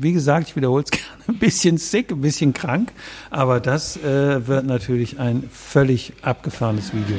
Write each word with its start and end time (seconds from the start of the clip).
wie 0.00 0.12
gesagt, 0.12 0.48
ich 0.48 0.56
wiederhole 0.56 0.84
es 0.84 0.90
gerne, 0.90 1.04
ein 1.28 1.38
bisschen 1.38 1.78
sick, 1.78 2.10
ein 2.10 2.20
bisschen 2.20 2.52
krank, 2.52 2.92
aber 3.30 3.60
das 3.60 3.96
äh, 3.96 4.46
wird 4.46 4.66
natürlich 4.66 5.18
ein 5.18 5.48
völlig 5.52 6.12
abgefahrenes 6.22 6.92
Video. 6.92 7.16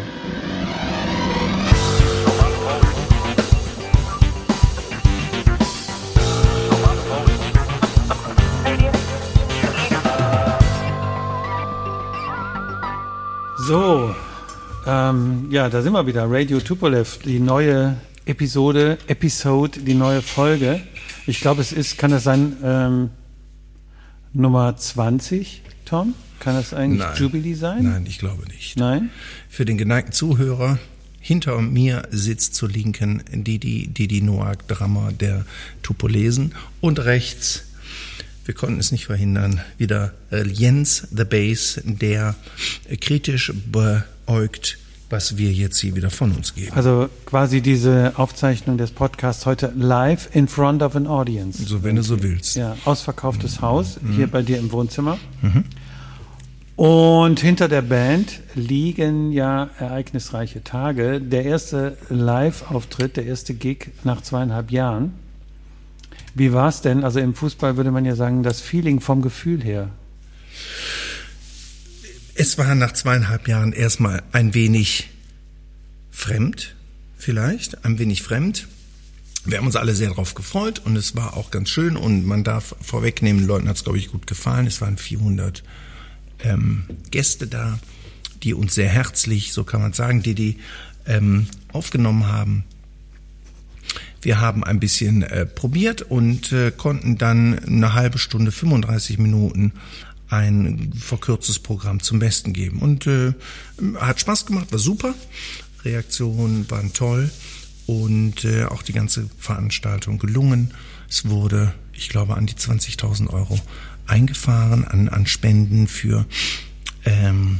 So, 13.67 14.15
ähm, 14.87 15.45
ja, 15.51 15.69
da 15.69 15.83
sind 15.83 15.93
wir 15.93 16.07
wieder. 16.07 16.25
Radio 16.27 16.59
Tupolev, 16.59 17.19
die 17.19 17.39
neue 17.39 17.97
Episode, 18.25 18.97
Episode, 19.07 19.79
die 19.81 19.93
neue 19.93 20.23
Folge. 20.23 20.81
Ich 21.27 21.41
glaube, 21.41 21.61
es 21.61 21.71
ist, 21.71 21.97
kann 21.97 22.11
das 22.11 22.23
sein, 22.23 22.57
ähm, 22.63 23.09
Nummer 24.33 24.75
20, 24.75 25.61
Tom? 25.85 26.13
Kann 26.39 26.55
das 26.55 26.73
eigentlich 26.73 26.99
Nein. 26.99 27.17
Jubilee 27.17 27.53
sein? 27.53 27.83
Nein, 27.83 28.05
ich 28.07 28.19
glaube 28.19 28.47
nicht. 28.47 28.77
Nein? 28.77 29.09
Für 29.49 29.65
den 29.65 29.77
geneigten 29.77 30.13
Zuhörer, 30.13 30.79
hinter 31.19 31.61
mir 31.61 32.07
sitzt 32.11 32.55
zur 32.55 32.69
Linken 32.69 33.23
Didi, 33.31 33.87
Didi 33.87 34.21
Noak, 34.21 34.67
Drama 34.67 35.11
der 35.11 35.45
Tupolesen 35.83 36.53
und 36.79 36.99
rechts, 36.99 37.65
wir 38.45 38.55
konnten 38.55 38.79
es 38.79 38.91
nicht 38.91 39.05
verhindern, 39.05 39.61
wieder 39.77 40.13
äh, 40.31 40.47
Jens 40.47 41.07
the 41.11 41.25
Bass, 41.25 41.79
der 41.83 42.35
äh, 42.87 42.95
kritisch 42.95 43.51
beäugt, 43.65 44.77
was 45.09 45.37
wir 45.37 45.51
jetzt 45.51 45.79
hier 45.79 45.95
wieder 45.95 46.09
von 46.09 46.31
uns 46.31 46.53
geben. 46.53 46.71
Also 46.75 47.09
quasi 47.25 47.61
diese 47.61 48.13
Aufzeichnung 48.15 48.77
des 48.77 48.91
Podcasts 48.91 49.45
heute 49.45 49.73
live 49.75 50.29
in 50.33 50.47
front 50.47 50.83
of 50.83 50.95
an 50.95 51.07
audience. 51.07 51.63
So, 51.63 51.83
wenn 51.83 51.95
du 51.95 52.03
so 52.03 52.21
willst. 52.21 52.55
Ja, 52.55 52.75
ausverkauftes 52.85 53.61
Haus, 53.61 53.99
hier 54.15 54.27
bei 54.27 54.41
dir 54.41 54.59
im 54.59 54.71
Wohnzimmer. 54.71 55.17
Und 56.75 57.39
hinter 57.41 57.67
der 57.67 57.81
Band 57.81 58.39
liegen 58.55 59.31
ja 59.31 59.69
ereignisreiche 59.79 60.63
Tage. 60.63 61.19
Der 61.19 61.43
erste 61.43 61.97
Live-Auftritt, 62.09 63.17
der 63.17 63.25
erste 63.25 63.53
Gig 63.53 63.91
nach 64.03 64.21
zweieinhalb 64.21 64.71
Jahren. 64.71 65.13
Wie 66.35 66.53
war 66.53 66.69
es 66.69 66.81
denn? 66.81 67.03
Also 67.03 67.19
im 67.19 67.33
Fußball 67.33 67.75
würde 67.75 67.91
man 67.91 68.05
ja 68.05 68.15
sagen, 68.15 68.43
das 68.43 68.61
Feeling 68.61 69.01
vom 69.01 69.21
Gefühl 69.21 69.61
her. 69.63 69.89
Es 72.41 72.57
war 72.57 72.73
nach 72.73 72.93
zweieinhalb 72.93 73.49
Jahren 73.49 73.73
erstmal 73.73 74.23
ein 74.31 74.53
wenig 74.53 75.09
fremd, 76.09 76.73
vielleicht, 77.17 77.83
ein 77.83 77.99
wenig 77.99 78.23
fremd. 78.23 78.69
Wir 79.43 79.57
haben 79.57 79.65
uns 79.65 79.75
alle 79.75 79.93
sehr 79.93 80.07
darauf 80.07 80.35
gefreut 80.35 80.81
und 80.85 80.95
es 80.95 81.17
war 81.17 81.35
auch 81.35 81.51
ganz 81.51 81.67
schön 81.67 81.97
und 81.97 82.25
man 82.25 82.45
darf 82.45 82.77
vorwegnehmen, 82.79 83.45
Leuten 83.45 83.67
hat 83.67 83.75
es, 83.75 83.83
glaube 83.83 83.97
ich, 83.97 84.09
gut 84.09 84.25
gefallen. 84.25 84.67
Es 84.67 84.79
waren 84.79 84.95
400 84.95 85.63
ähm, 86.45 86.85
Gäste 87.11 87.45
da, 87.45 87.77
die 88.41 88.53
uns 88.53 88.73
sehr 88.73 88.87
herzlich, 88.87 89.51
so 89.51 89.65
kann 89.65 89.81
man 89.81 89.91
sagen, 89.91 90.23
die 90.23 90.33
die 90.33 90.59
ähm, 91.07 91.47
aufgenommen 91.73 92.27
haben. 92.27 92.63
Wir 94.21 94.39
haben 94.39 94.63
ein 94.63 94.79
bisschen 94.79 95.23
äh, 95.23 95.45
probiert 95.45 96.03
und 96.03 96.53
äh, 96.53 96.71
konnten 96.71 97.17
dann 97.17 97.59
eine 97.59 97.93
halbe 97.93 98.17
Stunde, 98.17 98.53
35 98.53 99.17
Minuten 99.17 99.73
ein 100.29 100.93
verkürztes 100.93 101.59
Programm 101.59 102.01
zum 102.01 102.19
Besten 102.19 102.53
geben. 102.53 102.79
Und 102.79 103.07
äh, 103.07 103.33
hat 103.95 104.19
Spaß 104.19 104.45
gemacht, 104.45 104.71
war 104.71 104.79
super. 104.79 105.15
Reaktionen 105.83 106.69
waren 106.69 106.93
toll 106.93 107.31
und 107.87 108.45
äh, 108.45 108.65
auch 108.65 108.83
die 108.83 108.93
ganze 108.93 109.29
Veranstaltung 109.37 110.19
gelungen. 110.19 110.73
Es 111.09 111.27
wurde, 111.27 111.73
ich 111.93 112.09
glaube, 112.09 112.35
an 112.35 112.45
die 112.45 112.53
20.000 112.53 113.29
Euro 113.29 113.59
eingefahren 114.05 114.85
an, 114.85 115.09
an 115.09 115.25
Spenden 115.25 115.87
für 115.87 116.25
ähm, 117.05 117.59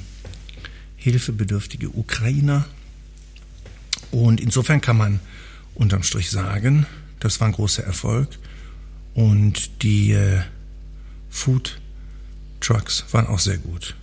hilfebedürftige 0.98 1.90
Ukrainer. 1.90 2.66
Und 4.12 4.40
insofern 4.42 4.82
kann 4.82 4.98
man 4.98 5.20
unterm 5.76 6.04
Strich 6.04 6.30
sagen, 6.30 6.86
das 7.20 7.40
war 7.40 7.48
ein 7.48 7.54
großer 7.54 7.84
Erfolg. 7.84 8.38
Und 9.14 9.84
die 9.84 10.12
äh, 10.12 10.42
Food 11.30 11.80
Trucks 12.60 13.06
waren 13.12 13.28
auch 13.28 13.40
sehr 13.40 13.58
gut. 13.58 13.96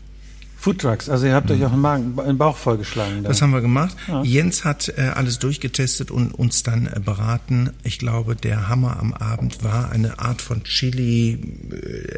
Foodtrucks, 0.66 1.08
also 1.08 1.26
ihr 1.26 1.34
habt 1.34 1.48
euch 1.48 1.64
auch 1.64 1.70
den, 1.70 1.80
Magen, 1.80 2.16
den 2.16 2.38
Bauch 2.38 2.56
vollgeschlagen. 2.56 3.22
Da. 3.22 3.28
Das 3.28 3.40
haben 3.40 3.52
wir 3.52 3.60
gemacht. 3.60 3.96
Ja. 4.08 4.24
Jens 4.24 4.64
hat 4.64 4.92
äh, 4.96 5.12
alles 5.14 5.38
durchgetestet 5.38 6.10
und 6.10 6.32
uns 6.32 6.64
dann 6.64 6.88
äh, 6.88 6.98
beraten. 6.98 7.70
Ich 7.84 8.00
glaube, 8.00 8.34
der 8.34 8.68
Hammer 8.68 8.98
am 8.98 9.14
Abend 9.14 9.62
war 9.62 9.92
eine 9.92 10.18
Art 10.18 10.42
von 10.42 10.64
Chili, 10.64 11.38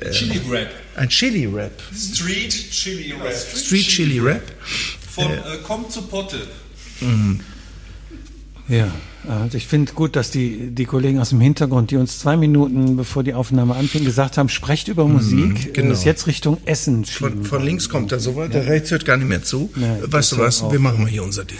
äh, 0.01 0.11
Chili 0.13 0.41
Rap. 0.49 0.71
ein 0.97 1.11
Chili 1.11 1.45
Rap, 1.45 1.73
Street 1.95 2.51
Chili 2.71 3.13
Rap. 3.13 3.35
Street 3.35 3.87
Chili 3.87 4.19
Rap. 4.19 4.43
Von 5.11 5.31
äh, 5.31 5.39
Komm 5.67 5.91
zu 5.91 6.03
Potte. 6.03 6.47
Ja, 8.69 8.91
also 9.29 9.57
ich 9.57 9.67
finde 9.67 9.93
gut, 9.93 10.17
dass 10.17 10.31
die, 10.31 10.71
die 10.71 10.85
Kollegen 10.85 11.21
aus 11.21 11.31
dem 11.31 11.41
Hintergrund, 11.41 11.91
die 11.91 11.97
uns 11.97 12.19
zwei 12.19 12.37
Minuten 12.37 12.97
bevor 12.97 13.23
die 13.23 13.35
Aufnahme 13.35 13.77
anfing, 13.77 14.05
gesagt 14.05 14.39
haben, 14.39 14.49
sprecht 14.49 14.89
über 14.89 15.07
Musik, 15.07 15.75
genau. 15.75 15.93
ist 15.93 16.05
jetzt 16.05 16.27
Richtung 16.27 16.59
Essen 16.65 17.05
schieben. 17.05 17.45
Von, 17.45 17.45
von 17.45 17.63
links 17.63 17.89
kommt 17.89 18.13
er 18.13 18.21
so 18.21 18.37
weit, 18.37 18.55
der 18.55 18.67
rechts 18.67 18.91
hört 18.91 19.05
gar 19.05 19.17
nicht 19.17 19.29
mehr 19.29 19.43
zu. 19.43 19.71
Nee, 19.77 19.87
das 20.01 20.13
weißt 20.13 20.33
du 20.33 20.39
was, 20.39 20.71
wir 20.71 20.79
machen 20.79 21.03
mal 21.03 21.11
hier 21.11 21.23
unser 21.23 21.45
Ding. 21.45 21.59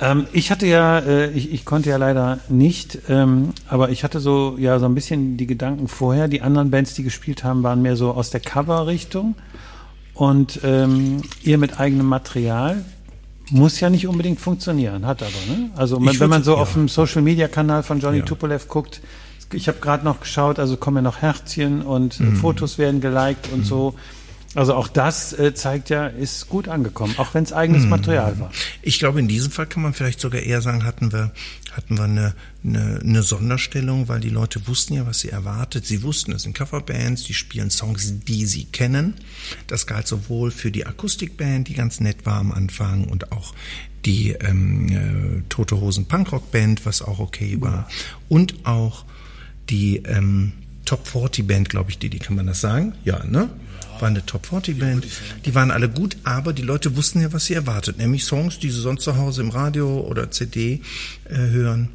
Ähm, 0.00 0.26
ich 0.32 0.50
hatte 0.50 0.66
ja, 0.66 0.98
äh, 0.98 1.30
ich, 1.30 1.52
ich 1.52 1.64
konnte 1.64 1.90
ja 1.90 1.96
leider 1.96 2.40
nicht, 2.48 2.98
ähm, 3.08 3.50
aber 3.68 3.90
ich 3.90 4.02
hatte 4.02 4.18
so 4.18 4.56
ja 4.58 4.78
so 4.78 4.86
ein 4.86 4.94
bisschen 4.94 5.36
die 5.36 5.46
Gedanken 5.46 5.88
vorher. 5.88 6.28
Die 6.28 6.42
anderen 6.42 6.70
Bands, 6.70 6.94
die 6.94 7.04
gespielt 7.04 7.44
haben, 7.44 7.62
waren 7.62 7.82
mehr 7.82 7.96
so 7.96 8.10
aus 8.10 8.30
der 8.30 8.40
Cover-Richtung 8.40 9.36
und 10.14 10.60
ähm, 10.64 11.22
ihr 11.42 11.56
mit 11.56 11.78
eigenem 11.78 12.06
Material. 12.06 12.84
Muss 13.54 13.80
ja 13.80 13.90
nicht 13.90 14.06
unbedingt 14.06 14.40
funktionieren, 14.40 15.04
hat 15.06 15.22
aber, 15.22 15.30
ne? 15.48 15.70
Also 15.76 16.00
Ich 16.02 16.18
wenn 16.20 16.30
man 16.30 16.42
so 16.42 16.54
ja. 16.54 16.58
auf 16.62 16.72
dem 16.72 16.88
Social-Media-Kanal 16.88 17.82
von 17.82 18.00
Johnny 18.00 18.18
Ja. 18.20 18.24
Tupolev 18.24 18.66
guckt, 18.66 19.00
ich 19.52 19.68
habe 19.68 19.78
gerade 19.80 20.04
noch 20.04 20.20
geschaut, 20.20 20.58
also 20.58 20.78
kommen 20.78 20.96
ja 20.96 21.02
noch 21.02 21.18
Herzchen 21.20 21.82
und 21.82 22.18
Mhm. 22.18 22.32
äh, 22.34 22.36
Fotos 22.36 22.78
werden 22.78 23.00
geliked 23.02 23.52
und 23.52 23.66
so. 23.66 23.94
Also 24.54 24.74
auch 24.74 24.88
das 24.88 25.32
äh, 25.34 25.54
zeigt 25.54 25.90
ja, 25.90 26.06
ist 26.06 26.48
gut 26.48 26.68
angekommen, 26.68 27.14
auch 27.18 27.34
wenn 27.34 27.44
es 27.44 27.50
Mhm. 27.50 27.56
eigenes 27.56 27.84
Material 27.86 28.38
war. 28.40 28.50
Ich 28.82 28.98
glaube, 28.98 29.18
in 29.20 29.28
diesem 29.28 29.50
Fall 29.52 29.66
kann 29.66 29.82
man 29.82 29.92
vielleicht 29.92 30.20
sogar 30.20 30.40
eher 30.40 30.62
sagen, 30.62 30.84
hatten 30.84 31.12
wir, 31.12 31.30
hatten 31.72 31.96
wir 31.96 32.04
eine, 32.04 32.34
eine, 32.64 33.00
eine 33.00 33.22
Sonderstellung, 33.22 34.08
weil 34.08 34.20
die 34.20 34.28
Leute 34.28 34.66
wussten 34.66 34.94
ja, 34.94 35.06
was 35.06 35.20
sie 35.20 35.30
erwartet. 35.30 35.86
Sie 35.86 36.02
wussten, 36.02 36.32
es 36.32 36.42
sind 36.42 36.54
Coverbands, 36.54 37.24
die 37.24 37.34
spielen 37.34 37.70
Songs, 37.70 38.14
die 38.26 38.46
sie 38.46 38.66
kennen. 38.66 39.14
Das 39.66 39.86
galt 39.86 40.06
sowohl 40.06 40.50
für 40.50 40.70
die 40.70 40.86
Akustikband, 40.86 41.68
die 41.68 41.74
ganz 41.74 42.00
nett 42.00 42.24
war 42.24 42.38
am 42.38 42.52
Anfang, 42.52 43.04
und 43.04 43.32
auch 43.32 43.54
die 44.04 44.30
ähm, 44.32 44.88
äh, 44.88 45.42
Tote 45.48 45.80
Hosen 45.80 46.06
Punkrock-Band, 46.06 46.84
was 46.84 47.02
auch 47.02 47.18
okay 47.18 47.56
war. 47.60 47.88
Und 48.28 48.66
auch 48.66 49.04
die 49.70 49.98
ähm, 49.98 50.52
Top 50.84 51.06
40 51.06 51.46
Band, 51.46 51.68
glaube 51.68 51.90
ich, 51.90 51.98
die, 51.98 52.10
die 52.10 52.18
kann 52.18 52.36
man 52.36 52.46
das 52.46 52.60
sagen? 52.60 52.94
Ja, 53.04 53.24
ne? 53.24 53.48
War 54.00 54.08
eine 54.08 54.26
Top 54.26 54.46
40 54.46 54.78
Band. 54.78 55.06
Die 55.44 55.54
waren 55.54 55.70
alle 55.70 55.88
gut, 55.88 56.16
aber 56.24 56.52
die 56.52 56.62
Leute 56.62 56.96
wussten 56.96 57.20
ja, 57.20 57.32
was 57.32 57.46
sie 57.46 57.54
erwartet, 57.54 57.98
nämlich 57.98 58.24
Songs, 58.24 58.58
die 58.58 58.70
sie 58.70 58.80
sonst 58.80 59.04
zu 59.04 59.16
Hause 59.16 59.42
im 59.42 59.50
Radio 59.50 60.00
oder 60.00 60.30
CD 60.30 60.80
äh, 61.28 61.36
hören. 61.36 61.88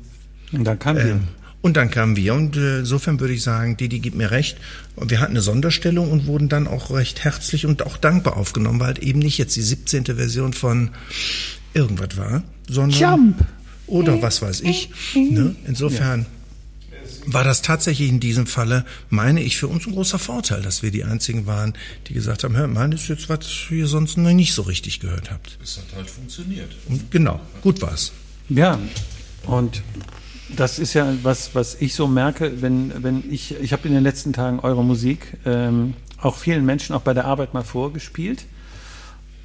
Und 0.53 0.63
dann 0.63 0.79
kam 0.79 0.95
wir. 0.95 1.05
Ähm, 1.05 1.21
und 1.61 1.75
dann 1.75 1.89
kamen 1.89 2.15
wir 2.15 2.33
und 2.33 2.55
äh, 2.55 2.79
insofern 2.79 3.19
würde 3.19 3.33
ich 3.33 3.43
sagen, 3.43 3.75
Didi 3.77 3.99
gibt 3.99 4.15
mir 4.15 4.31
recht. 4.31 4.57
Wir 4.95 5.19
hatten 5.19 5.31
eine 5.31 5.41
Sonderstellung 5.41 6.11
und 6.11 6.27
wurden 6.27 6.49
dann 6.49 6.67
auch 6.67 6.91
recht 6.91 7.23
herzlich 7.23 7.65
und 7.65 7.85
auch 7.85 7.97
dankbar 7.97 8.37
aufgenommen, 8.37 8.79
weil 8.79 8.87
halt 8.87 8.99
eben 8.99 9.19
nicht 9.19 9.37
jetzt 9.37 9.55
die 9.55 9.61
17. 9.61 10.05
Version 10.05 10.53
von 10.53 10.91
irgendwas 11.73 12.15
war, 12.15 12.43
sondern 12.69 12.99
Jump. 12.99 13.45
oder 13.87 14.21
was 14.21 14.41
weiß 14.41 14.61
ich. 14.61 14.91
Ne? 15.15 15.55
Insofern 15.67 16.25
war 17.27 17.43
das 17.43 17.61
tatsächlich 17.61 18.09
in 18.09 18.19
diesem 18.19 18.47
Falle, 18.47 18.85
meine 19.09 19.43
ich, 19.43 19.57
für 19.57 19.67
uns 19.67 19.85
ein 19.85 19.93
großer 19.93 20.17
Vorteil, 20.17 20.61
dass 20.61 20.81
wir 20.81 20.91
die 20.91 21.03
einzigen 21.03 21.45
waren, 21.45 21.73
die 22.07 22.13
gesagt 22.13 22.43
haben, 22.43 22.55
hör 22.55 22.67
mal, 22.67 22.89
das 22.89 23.03
ist 23.03 23.09
jetzt 23.09 23.29
was 23.29 23.45
ihr 23.69 23.87
sonst 23.87 24.17
noch 24.17 24.31
nicht 24.31 24.53
so 24.53 24.61
richtig 24.63 24.99
gehört 24.99 25.29
habt. 25.29 25.59
Es 25.61 25.77
hat 25.77 25.95
halt 25.95 26.09
funktioniert. 26.09 26.69
Und 26.87 27.11
genau, 27.11 27.39
gut 27.61 27.81
war's. 27.81 28.13
Ja, 28.49 28.79
und 29.45 29.81
das 30.55 30.79
ist 30.79 30.93
ja 30.93 31.13
was, 31.23 31.53
was 31.53 31.75
ich 31.81 31.93
so 31.93 32.07
merke, 32.07 32.61
wenn, 32.61 33.03
wenn 33.03 33.23
ich, 33.29 33.53
ich 33.59 33.73
habe 33.73 33.87
in 33.87 33.93
den 33.93 34.03
letzten 34.03 34.31
Tagen 34.31 34.59
eure 34.59 34.83
Musik 34.83 35.37
ähm, 35.45 35.95
auch 36.21 36.37
vielen 36.37 36.65
Menschen 36.65 36.95
auch 36.95 37.01
bei 37.01 37.13
der 37.13 37.25
Arbeit 37.25 37.53
mal 37.53 37.63
vorgespielt. 37.63 38.45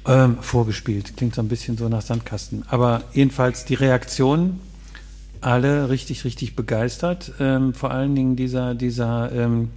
Ähm, 0.05 0.37
vorgespielt, 0.41 1.15
klingt 1.15 1.35
so 1.35 1.41
ein 1.41 1.47
bisschen 1.47 1.77
so 1.77 1.87
nach 1.87 2.01
Sandkasten. 2.01 2.63
Aber 2.67 3.03
jedenfalls 3.13 3.63
die 3.63 3.75
Reaktion, 3.75 4.59
alle 5.43 5.89
richtig, 5.89 6.25
richtig 6.25 6.55
begeistert. 6.55 7.33
Ähm, 7.39 7.73
vor 7.73 7.91
allen 7.91 8.15
Dingen 8.15 8.35
dieser, 8.35 8.75
dieser, 8.75 9.31
ähm, 9.31 9.69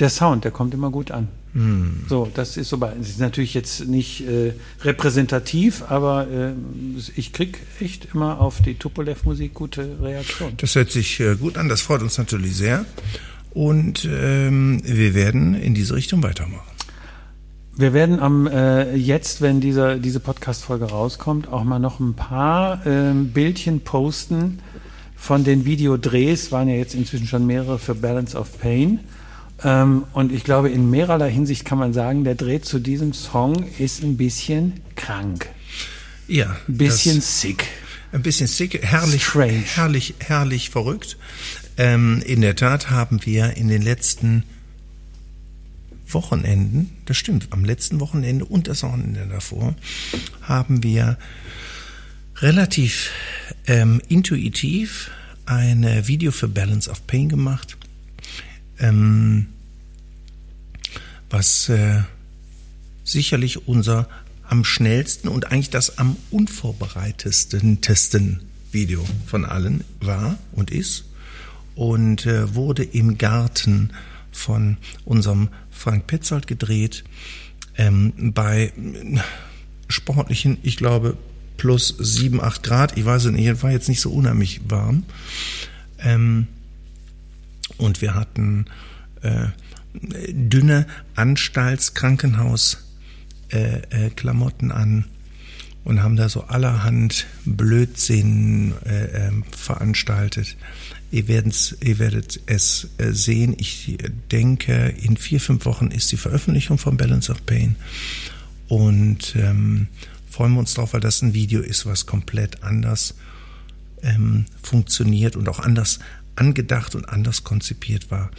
der 0.00 0.10
Sound, 0.10 0.44
der 0.44 0.50
kommt 0.50 0.74
immer 0.74 0.90
gut 0.90 1.10
an. 1.10 1.28
So, 2.06 2.30
das 2.34 2.58
ist 2.58 2.68
so 2.68 2.76
bei, 2.76 2.92
ist 2.92 3.18
natürlich 3.18 3.54
jetzt 3.54 3.88
nicht 3.88 4.28
äh, 4.28 4.52
repräsentativ, 4.82 5.84
aber 5.88 6.28
äh, 6.28 6.52
ich 7.16 7.32
krieg 7.32 7.60
echt 7.80 8.08
immer 8.12 8.42
auf 8.42 8.60
die 8.60 8.74
Tupolev-Musik 8.74 9.54
gute 9.54 9.96
Reaktion. 10.02 10.52
Das 10.58 10.74
hört 10.74 10.90
sich 10.90 11.18
äh, 11.18 11.34
gut 11.34 11.56
an, 11.56 11.70
das 11.70 11.80
freut 11.80 12.02
uns 12.02 12.18
natürlich 12.18 12.56
sehr. 12.56 12.84
Und 13.54 14.06
ähm, 14.10 14.82
wir 14.84 15.14
werden 15.14 15.54
in 15.54 15.72
diese 15.72 15.94
Richtung 15.94 16.22
weitermachen. 16.22 16.75
Wir 17.78 17.92
werden 17.92 18.20
am 18.20 18.46
äh, 18.46 18.94
jetzt, 18.94 19.42
wenn 19.42 19.60
dieser, 19.60 19.96
diese 19.96 20.18
Podcast-Folge 20.18 20.86
rauskommt, 20.86 21.48
auch 21.48 21.62
mal 21.62 21.78
noch 21.78 22.00
ein 22.00 22.14
paar 22.14 22.86
ähm, 22.86 23.32
Bildchen 23.32 23.80
posten 23.80 24.60
von 25.14 25.44
den 25.44 25.66
Videodrehs. 25.66 26.50
Waren 26.52 26.68
ja 26.68 26.74
jetzt 26.74 26.94
inzwischen 26.94 27.26
schon 27.26 27.46
mehrere 27.46 27.78
für 27.78 27.94
Balance 27.94 28.34
of 28.34 28.58
Pain. 28.58 29.00
Ähm, 29.62 30.04
und 30.14 30.32
ich 30.32 30.42
glaube, 30.42 30.70
in 30.70 30.88
mehrerlei 30.88 31.30
Hinsicht 31.30 31.66
kann 31.66 31.76
man 31.76 31.92
sagen, 31.92 32.24
der 32.24 32.34
Dreh 32.34 32.62
zu 32.62 32.78
diesem 32.78 33.12
Song 33.12 33.66
ist 33.78 34.02
ein 34.02 34.16
bisschen 34.16 34.80
krank. 34.94 35.46
Ja. 36.28 36.56
Ein 36.68 36.78
bisschen 36.78 37.20
sick. 37.20 37.66
Ein 38.10 38.22
bisschen 38.22 38.46
sick, 38.46 38.82
herrlich, 38.82 39.24
Strange. 39.24 39.64
herrlich, 39.74 40.14
herrlich 40.20 40.70
verrückt. 40.70 41.18
Ähm, 41.76 42.22
in 42.24 42.40
der 42.40 42.56
Tat 42.56 42.88
haben 42.88 43.20
wir 43.24 43.58
in 43.58 43.68
den 43.68 43.82
letzten 43.82 44.44
Wochenenden, 46.08 46.90
das 47.06 47.16
stimmt, 47.16 47.48
am 47.50 47.64
letzten 47.64 48.00
Wochenende 48.00 48.44
und 48.44 48.68
das 48.68 48.82
Wochenende 48.82 49.26
davor, 49.28 49.74
haben 50.42 50.82
wir 50.82 51.18
relativ 52.36 53.10
ähm, 53.66 54.00
intuitiv 54.08 55.10
ein 55.46 55.84
Video 56.06 56.32
für 56.32 56.48
Balance 56.48 56.90
of 56.90 57.06
Pain 57.06 57.28
gemacht, 57.28 57.76
ähm, 58.78 59.46
was 61.30 61.68
äh, 61.68 62.02
sicherlich 63.04 63.66
unser 63.68 64.08
am 64.48 64.64
schnellsten 64.64 65.28
und 65.28 65.50
eigentlich 65.50 65.70
das 65.70 65.98
am 65.98 66.16
unvorbereitesten 66.30 67.80
testen 67.80 68.40
Video 68.70 69.04
von 69.26 69.44
allen 69.44 69.84
war 70.00 70.38
und 70.52 70.70
ist 70.70 71.04
und 71.74 72.26
äh, 72.26 72.54
wurde 72.54 72.84
im 72.84 73.18
Garten 73.18 73.90
von 74.32 74.76
unserem 75.04 75.48
Frank 75.76 76.06
Petzold 76.06 76.46
gedreht 76.46 77.04
ähm, 77.76 78.32
bei 78.34 78.72
sportlichen, 79.88 80.58
ich 80.62 80.76
glaube, 80.76 81.16
plus 81.56 81.94
sieben, 81.98 82.40
acht 82.40 82.62
Grad. 82.62 82.96
Ich 82.96 83.04
weiß 83.04 83.26
es 83.26 83.32
nicht, 83.32 83.62
war 83.62 83.70
jetzt 83.70 83.88
nicht 83.88 84.00
so 84.00 84.10
unheimlich 84.10 84.60
warm. 84.68 85.04
Ähm, 85.98 86.46
und 87.78 88.02
wir 88.02 88.14
hatten 88.14 88.66
äh, 89.22 89.48
dünne 89.94 90.86
Anstaltskrankenhaus 91.14 92.78
äh, 93.52 94.06
äh, 94.06 94.10
an 94.70 95.06
und 95.84 96.02
haben 96.02 96.16
da 96.16 96.28
so 96.28 96.42
allerhand 96.42 97.26
Blödsinn 97.44 98.74
äh, 98.84 99.28
ähm, 99.28 99.44
veranstaltet. 99.50 100.56
Ihr, 101.10 101.28
werden's, 101.28 101.76
ihr 101.82 101.98
werdet 101.98 102.40
es 102.46 102.88
äh, 102.98 103.12
sehen. 103.12 103.54
Ich 103.58 103.96
denke, 104.32 104.94
in 105.00 105.16
vier, 105.16 105.40
fünf 105.40 105.64
Wochen 105.64 105.88
ist 105.88 106.10
die 106.12 106.16
Veröffentlichung 106.16 106.78
von 106.78 106.96
Balance 106.96 107.30
of 107.30 107.44
Pain. 107.46 107.76
Und 108.68 109.36
ähm, 109.36 109.86
freuen 110.28 110.52
wir 110.54 110.60
uns 110.60 110.74
drauf, 110.74 110.92
weil 110.92 111.00
das 111.00 111.22
ein 111.22 111.34
Video 111.34 111.60
ist, 111.60 111.86
was 111.86 112.06
komplett 112.06 112.62
anders 112.62 113.14
ähm, 114.02 114.46
funktioniert 114.62 115.36
und 115.36 115.48
auch 115.48 115.60
anders 115.60 116.00
angedacht 116.34 116.94
und 116.94 117.08
anders 117.08 117.44
konzipiert 117.44 118.10
war 118.10 118.30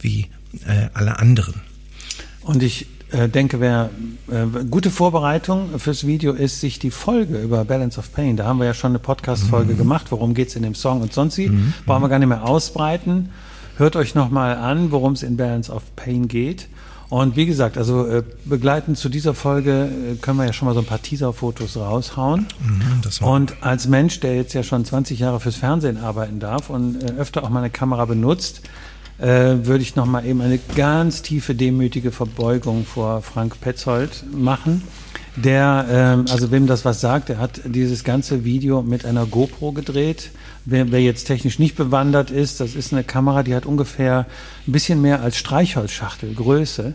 wie 0.00 0.28
äh, 0.66 0.88
alle 0.94 1.18
anderen. 1.18 1.60
Und 2.40 2.62
ich 2.62 2.86
denke, 3.28 3.60
wer 3.60 3.90
äh, 4.30 4.64
gute 4.70 4.90
Vorbereitung 4.90 5.78
fürs 5.78 6.06
Video 6.06 6.32
ist, 6.32 6.60
sich 6.60 6.78
die 6.78 6.90
Folge 6.90 7.38
über 7.38 7.64
Balance 7.64 7.98
of 7.98 8.12
Pain, 8.12 8.36
da 8.36 8.44
haben 8.46 8.58
wir 8.58 8.66
ja 8.66 8.74
schon 8.74 8.92
eine 8.92 8.98
Podcast-Folge 8.98 9.74
gemacht, 9.74 10.06
worum 10.10 10.34
geht's 10.34 10.56
in 10.56 10.62
dem 10.62 10.74
Song 10.74 11.02
und 11.02 11.12
sonst 11.12 11.36
wie, 11.38 11.50
brauchen 11.86 12.02
wir 12.02 12.08
gar 12.08 12.18
nicht 12.18 12.28
mehr 12.28 12.44
ausbreiten. 12.44 13.30
Hört 13.76 13.96
euch 13.96 14.14
nochmal 14.14 14.56
an, 14.56 14.92
worum 14.92 15.12
es 15.12 15.22
in 15.22 15.36
Balance 15.36 15.70
of 15.72 15.82
Pain 15.96 16.28
geht. 16.28 16.68
Und 17.08 17.36
wie 17.36 17.44
gesagt, 17.44 17.76
also 17.76 18.06
äh, 18.06 18.22
begleitend 18.46 18.96
zu 18.96 19.10
dieser 19.10 19.34
Folge 19.34 19.90
äh, 20.12 20.14
können 20.16 20.38
wir 20.38 20.46
ja 20.46 20.54
schon 20.54 20.66
mal 20.66 20.72
so 20.72 20.80
ein 20.80 20.86
paar 20.86 21.02
Teaser-Fotos 21.02 21.76
raushauen. 21.76 22.46
war- 23.20 23.28
und 23.28 23.62
als 23.62 23.86
Mensch, 23.86 24.20
der 24.20 24.34
jetzt 24.36 24.54
ja 24.54 24.62
schon 24.62 24.82
20 24.86 25.18
Jahre 25.18 25.38
fürs 25.38 25.56
Fernsehen 25.56 25.98
arbeiten 25.98 26.40
darf 26.40 26.70
und 26.70 27.02
äh, 27.02 27.12
öfter 27.18 27.44
auch 27.44 27.50
mal 27.50 27.58
eine 27.58 27.68
Kamera 27.68 28.06
benutzt, 28.06 28.62
äh, 29.18 29.26
würde 29.66 29.82
ich 29.82 29.96
noch 29.96 30.06
mal 30.06 30.24
eben 30.24 30.40
eine 30.40 30.58
ganz 30.76 31.22
tiefe, 31.22 31.54
demütige 31.54 32.10
Verbeugung 32.10 32.84
vor 32.84 33.22
Frank 33.22 33.60
Petzold 33.60 34.24
machen. 34.32 34.82
Der, 35.36 35.86
ähm, 35.90 36.24
also 36.30 36.50
wem 36.50 36.66
das 36.66 36.84
was 36.84 37.00
sagt, 37.00 37.30
der 37.30 37.38
hat 37.38 37.62
dieses 37.64 38.04
ganze 38.04 38.44
Video 38.44 38.82
mit 38.82 39.06
einer 39.06 39.24
GoPro 39.24 39.72
gedreht. 39.72 40.30
Wer, 40.64 40.92
wer 40.92 41.00
jetzt 41.00 41.24
technisch 41.24 41.58
nicht 41.58 41.74
bewandert 41.74 42.30
ist, 42.30 42.60
das 42.60 42.74
ist 42.74 42.92
eine 42.92 43.02
Kamera, 43.02 43.42
die 43.42 43.54
hat 43.54 43.66
ungefähr 43.66 44.26
ein 44.66 44.72
bisschen 44.72 45.00
mehr 45.00 45.22
als 45.22 45.38
Streichholzschachtel 45.38 46.34
Größe. 46.34 46.94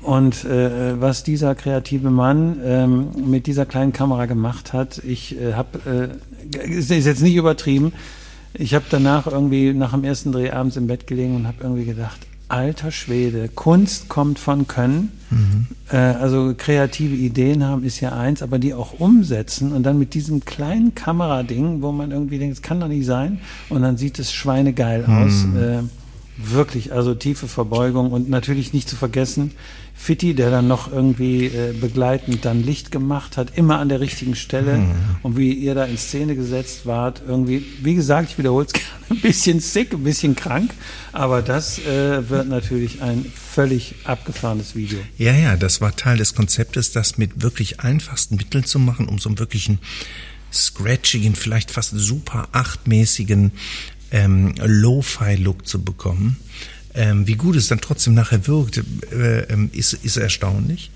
Und 0.00 0.44
äh, 0.44 1.00
was 1.00 1.22
dieser 1.22 1.54
kreative 1.54 2.10
Mann 2.10 2.58
ähm, 2.64 3.08
mit 3.30 3.46
dieser 3.46 3.66
kleinen 3.66 3.92
Kamera 3.92 4.26
gemacht 4.26 4.72
hat, 4.72 4.98
ich 4.98 5.40
äh, 5.40 5.54
habe, 5.54 6.10
äh, 6.54 6.68
ist 6.68 6.90
jetzt 6.90 7.22
nicht 7.22 7.36
übertrieben, 7.36 7.92
ich 8.54 8.74
habe 8.74 8.84
danach 8.90 9.26
irgendwie 9.26 9.72
nach 9.72 9.92
dem 9.92 10.04
ersten 10.04 10.32
Dreh 10.32 10.50
abends 10.50 10.76
im 10.76 10.86
Bett 10.86 11.06
gelegen 11.06 11.36
und 11.36 11.46
habe 11.46 11.58
irgendwie 11.62 11.84
gedacht, 11.84 12.20
alter 12.48 12.90
Schwede, 12.90 13.48
Kunst 13.48 14.08
kommt 14.08 14.38
von 14.38 14.66
Können. 14.66 15.12
Äh, 15.92 15.96
also 15.96 16.54
kreative 16.56 17.14
Ideen 17.14 17.64
haben 17.64 17.84
ist 17.84 18.00
ja 18.00 18.12
eins, 18.12 18.42
aber 18.42 18.58
die 18.58 18.74
auch 18.74 18.98
umsetzen 18.98 19.72
und 19.72 19.84
dann 19.84 19.98
mit 19.98 20.14
diesem 20.14 20.44
kleinen 20.44 20.94
Kamerading, 20.94 21.82
wo 21.82 21.92
man 21.92 22.10
irgendwie 22.10 22.38
denkt, 22.38 22.56
es 22.56 22.62
kann 22.62 22.80
doch 22.80 22.88
nicht 22.88 23.06
sein, 23.06 23.38
und 23.68 23.82
dann 23.82 23.96
sieht 23.96 24.18
es 24.18 24.32
schweinegeil 24.32 25.04
aus. 25.04 25.44
Äh, 25.56 25.82
wirklich, 26.42 26.92
also 26.92 27.14
tiefe 27.14 27.48
Verbeugung 27.48 28.12
und 28.12 28.28
natürlich 28.28 28.72
nicht 28.72 28.88
zu 28.88 28.96
vergessen, 28.96 29.52
Fitti, 29.94 30.34
der 30.34 30.50
dann 30.50 30.66
noch 30.66 30.90
irgendwie 30.90 31.46
äh, 31.46 31.74
begleitend 31.78 32.46
dann 32.46 32.64
Licht 32.64 32.90
gemacht 32.90 33.36
hat, 33.36 33.58
immer 33.58 33.78
an 33.78 33.90
der 33.90 34.00
richtigen 34.00 34.34
Stelle 34.34 34.80
und 35.22 35.36
wie 35.36 35.52
ihr 35.52 35.74
da 35.74 35.84
in 35.84 35.98
Szene 35.98 36.36
gesetzt 36.36 36.86
wart, 36.86 37.20
irgendwie, 37.26 37.66
wie 37.82 37.94
gesagt, 37.94 38.30
ich 38.30 38.38
wiederhole 38.38 38.64
es 38.64 38.72
gerne, 38.72 38.86
ein 39.10 39.20
bisschen 39.20 39.60
sick, 39.60 39.92
ein 39.92 40.02
bisschen 40.02 40.36
krank, 40.36 40.70
aber 41.12 41.42
das 41.42 41.78
äh, 41.80 42.30
wird 42.30 42.48
natürlich 42.48 43.02
ein 43.02 43.24
völlig 43.24 43.94
abgefahrenes 44.04 44.74
Video. 44.74 44.98
Ja, 45.18 45.32
ja, 45.32 45.56
das 45.56 45.82
war 45.82 45.94
Teil 45.94 46.16
des 46.16 46.34
Konzeptes, 46.34 46.92
das 46.92 47.18
mit 47.18 47.42
wirklich 47.42 47.80
einfachsten 47.80 48.36
Mitteln 48.36 48.64
zu 48.64 48.78
machen, 48.78 49.06
um 49.06 49.18
so 49.18 49.28
einen 49.28 49.38
wirklichen 49.38 49.80
scratchigen, 50.50 51.34
vielleicht 51.34 51.70
fast 51.70 51.92
super 51.94 52.48
achtmäßigen 52.52 53.52
ähm, 54.10 54.54
Lo-Fi-Look 54.56 55.66
zu 55.66 55.82
bekommen. 55.82 56.36
Ähm, 56.92 57.26
wie 57.26 57.36
gut 57.36 57.54
es 57.54 57.68
dann 57.68 57.80
trotzdem 57.80 58.14
nachher 58.14 58.48
wirkt, 58.48 58.82
äh, 59.12 59.42
ähm, 59.42 59.70
ist, 59.72 59.92
ist 59.92 60.16
erstaunlich 60.16 60.90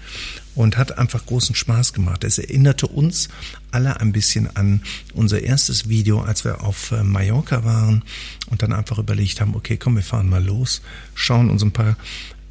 und 0.56 0.76
hat 0.76 0.98
einfach 0.98 1.24
großen 1.24 1.54
Spaß 1.54 1.92
gemacht. 1.92 2.24
Es 2.24 2.38
erinnerte 2.38 2.88
uns 2.88 3.28
alle 3.70 4.00
ein 4.00 4.10
bisschen 4.10 4.56
an 4.56 4.82
unser 5.14 5.40
erstes 5.42 5.88
Video, 5.88 6.20
als 6.20 6.44
wir 6.44 6.64
auf 6.64 6.90
äh, 6.90 7.04
Mallorca 7.04 7.64
waren 7.64 8.02
und 8.50 8.62
dann 8.62 8.72
einfach 8.72 8.98
überlegt 8.98 9.40
haben, 9.40 9.54
okay, 9.54 9.76
komm, 9.76 9.94
wir 9.94 10.02
fahren 10.02 10.28
mal 10.28 10.44
los, 10.44 10.82
schauen 11.14 11.48
uns 11.48 11.62
ein 11.62 11.72
paar 11.72 11.96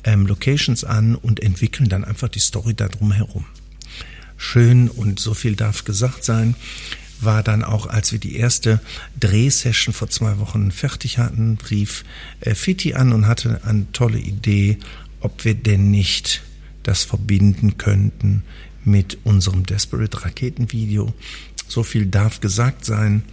ähm, 0.05 0.25
Locations 0.25 0.85
an 0.85 1.15
und 1.15 1.41
entwickeln 1.41 1.89
dann 1.89 2.05
einfach 2.05 2.29
die 2.29 2.39
Story 2.39 2.73
da 2.73 2.87
drum 2.87 3.11
herum. 3.11 3.45
Schön 4.37 4.89
und 4.89 5.19
so 5.19 5.33
viel 5.33 5.55
darf 5.55 5.83
gesagt 5.85 6.23
sein, 6.23 6.55
war 7.25 7.43
dann 7.43 7.63
auch, 7.63 7.87
als 7.87 8.11
wir 8.11 8.19
die 8.19 8.35
erste 8.35 8.79
Drehsession 9.19 9.93
vor 9.93 10.09
zwei 10.09 10.39
Wochen 10.39 10.71
fertig 10.71 11.17
hatten, 11.17 11.57
rief 11.69 12.03
äh, 12.41 12.55
Fitti 12.55 12.93
an 12.93 13.13
und 13.13 13.27
hatte 13.27 13.61
eine 13.65 13.91
tolle 13.91 14.19
Idee, 14.19 14.77
ob 15.19 15.45
wir 15.45 15.53
denn 15.53 15.91
nicht 15.91 16.43
das 16.83 17.03
verbinden 17.03 17.77
könnten 17.77 18.43
mit 18.83 19.17
unserem 19.23 19.65
Desperate 19.65 20.25
Raketenvideo. 20.25 21.13
So 21.67 21.83
viel 21.83 22.05
darf 22.05 22.41
gesagt 22.41 22.85
sein. 22.85 23.23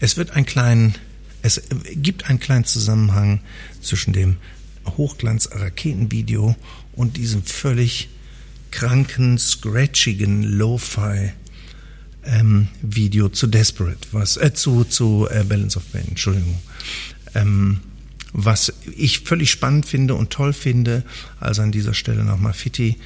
Es 0.00 0.16
wird 0.16 0.32
ein 0.32 0.46
kleinen, 0.46 0.94
es 1.42 1.62
gibt 1.94 2.28
einen 2.28 2.40
kleinen 2.40 2.64
Zusammenhang 2.64 3.40
zwischen 3.80 4.12
dem 4.12 4.36
Hochglanz-Raketenvideo 4.86 6.56
und 6.94 7.16
diesem 7.16 7.44
völlig 7.44 8.08
kranken, 8.70 9.38
scratchigen 9.38 10.42
Lo-Fi 10.42 11.32
ähm, 12.24 12.68
Video 12.82 13.28
zu 13.28 13.46
Desperate, 13.46 14.08
was 14.12 14.36
äh, 14.36 14.52
zu 14.54 14.84
zu 14.84 15.28
äh, 15.30 15.44
Balance 15.44 15.76
of 15.76 15.90
Pain, 15.92 16.04
Entschuldigung. 16.08 16.58
Ähm, 17.34 17.80
was 18.32 18.72
ich 18.96 19.20
völlig 19.20 19.50
spannend 19.50 19.86
finde 19.86 20.14
und 20.14 20.30
toll 20.30 20.52
finde, 20.52 21.04
also 21.38 21.62
an 21.62 21.72
dieser 21.72 21.94
Stelle 21.94 22.24
nochmal 22.24 22.54
Fitti, 22.54 22.96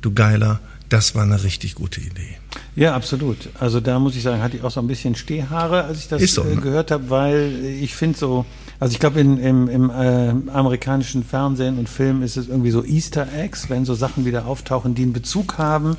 du 0.00 0.12
Geiler, 0.12 0.60
das 0.88 1.14
war 1.14 1.22
eine 1.22 1.42
richtig 1.42 1.74
gute 1.74 2.00
Idee. 2.00 2.36
Ja, 2.76 2.94
absolut. 2.94 3.48
Also 3.58 3.80
da 3.80 3.98
muss 3.98 4.14
ich 4.14 4.22
sagen, 4.22 4.42
hatte 4.42 4.58
ich 4.58 4.62
auch 4.62 4.70
so 4.70 4.80
ein 4.80 4.86
bisschen 4.86 5.14
Stehhaare, 5.14 5.84
als 5.84 6.00
ich 6.00 6.08
das 6.08 6.22
so, 6.22 6.42
äh, 6.42 6.54
ne? 6.54 6.60
gehört 6.60 6.90
habe, 6.90 7.08
weil 7.08 7.64
ich 7.64 7.94
finde 7.94 8.18
so, 8.18 8.44
also 8.78 8.92
ich 8.92 9.00
glaube 9.00 9.20
im, 9.20 9.38
im, 9.38 9.68
im 9.68 9.90
äh, 9.90 10.50
amerikanischen 10.50 11.24
Fernsehen 11.24 11.78
und 11.78 11.88
Film 11.88 12.22
ist 12.22 12.36
es 12.36 12.48
irgendwie 12.48 12.70
so 12.70 12.84
Easter 12.84 13.26
Eggs, 13.34 13.70
wenn 13.70 13.86
so 13.86 13.94
Sachen 13.94 14.26
wieder 14.26 14.44
auftauchen, 14.46 14.94
die 14.94 15.02
einen 15.02 15.14
Bezug 15.14 15.56
haben. 15.56 15.96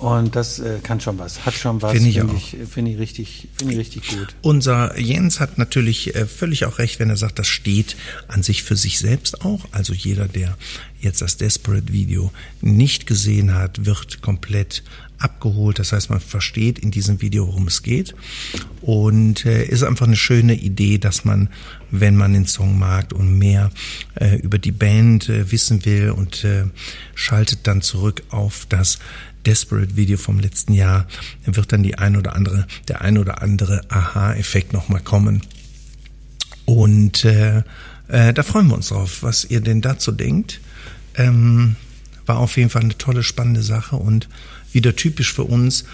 Und 0.00 0.34
das 0.34 0.58
äh, 0.58 0.78
kann 0.82 0.98
schon 0.98 1.18
was, 1.18 1.44
hat 1.44 1.52
schon 1.52 1.82
was. 1.82 1.92
Finde 1.92 2.08
ich 2.08 2.16
Finde 2.16 2.32
auch. 2.32 2.36
ich, 2.38 2.56
finde 2.70 2.90
ich, 2.90 2.98
richtig, 2.98 3.48
finde 3.58 3.74
ich 3.74 3.80
richtig 3.80 4.08
gut. 4.08 4.34
Unser 4.40 4.98
Jens 4.98 5.40
hat 5.40 5.58
natürlich 5.58 6.14
äh, 6.14 6.24
völlig 6.24 6.64
auch 6.64 6.78
recht, 6.78 6.98
wenn 7.00 7.10
er 7.10 7.18
sagt, 7.18 7.38
das 7.38 7.48
steht 7.48 7.96
an 8.26 8.42
sich 8.42 8.62
für 8.62 8.76
sich 8.76 8.98
selbst 8.98 9.44
auch. 9.44 9.66
Also 9.72 9.92
jeder, 9.92 10.26
der 10.26 10.56
jetzt 11.00 11.20
das 11.20 11.36
Desperate 11.36 11.92
Video 11.92 12.32
nicht 12.62 13.06
gesehen 13.06 13.52
hat, 13.54 13.84
wird 13.84 14.22
komplett 14.22 14.82
abgeholt. 15.18 15.78
Das 15.78 15.92
heißt, 15.92 16.08
man 16.08 16.20
versteht 16.20 16.78
in 16.78 16.90
diesem 16.90 17.20
Video, 17.20 17.46
worum 17.46 17.66
es 17.66 17.82
geht. 17.82 18.14
Und 18.80 19.44
äh, 19.44 19.64
ist 19.64 19.82
einfach 19.82 20.06
eine 20.06 20.16
schöne 20.16 20.54
Idee, 20.54 20.96
dass 20.96 21.26
man, 21.26 21.50
wenn 21.90 22.16
man 22.16 22.32
den 22.32 22.46
Song 22.46 22.78
mag 22.78 23.12
und 23.12 23.38
mehr 23.38 23.70
äh, 24.14 24.36
über 24.36 24.58
die 24.58 24.72
Band 24.72 25.28
äh, 25.28 25.52
wissen 25.52 25.84
will 25.84 26.10
und 26.10 26.44
äh, 26.44 26.64
schaltet 27.14 27.66
dann 27.66 27.82
zurück 27.82 28.22
auf 28.30 28.64
das 28.68 28.98
Desperate 29.46 29.96
Video 29.96 30.16
vom 30.16 30.38
letzten 30.38 30.72
Jahr, 30.74 31.06
wird 31.44 31.72
dann 31.72 31.82
die 31.82 31.96
ein 31.98 32.16
oder 32.16 32.34
andere, 32.34 32.66
der 32.88 33.00
ein 33.00 33.18
oder 33.18 33.42
andere 33.42 33.82
Aha-Effekt 33.88 34.72
nochmal 34.72 35.00
kommen. 35.00 35.42
Und 36.64 37.24
äh, 37.24 37.62
äh, 38.08 38.32
da 38.32 38.42
freuen 38.42 38.68
wir 38.68 38.74
uns 38.74 38.88
drauf, 38.88 39.22
was 39.22 39.44
ihr 39.44 39.60
denn 39.60 39.80
dazu 39.80 40.12
denkt. 40.12 40.60
Ähm, 41.16 41.76
war 42.26 42.38
auf 42.38 42.56
jeden 42.56 42.70
Fall 42.70 42.82
eine 42.82 42.96
tolle, 42.96 43.22
spannende 43.22 43.62
Sache 43.62 43.96
und 43.96 44.28
wieder 44.72 44.94
typisch 44.94 45.32
für 45.32 45.44
uns. 45.44 45.84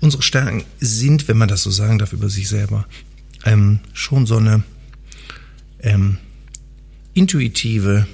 Unsere 0.00 0.22
Stärken 0.22 0.64
sind, 0.80 1.28
wenn 1.28 1.36
man 1.36 1.48
das 1.48 1.62
so 1.62 1.70
sagen 1.70 1.98
darf 1.98 2.12
über 2.12 2.28
sich 2.28 2.48
selber, 2.48 2.86
ähm, 3.44 3.80
schon 3.92 4.26
so 4.26 4.36
eine 4.36 4.62
ähm, 5.80 6.18
intuitive 7.14 8.06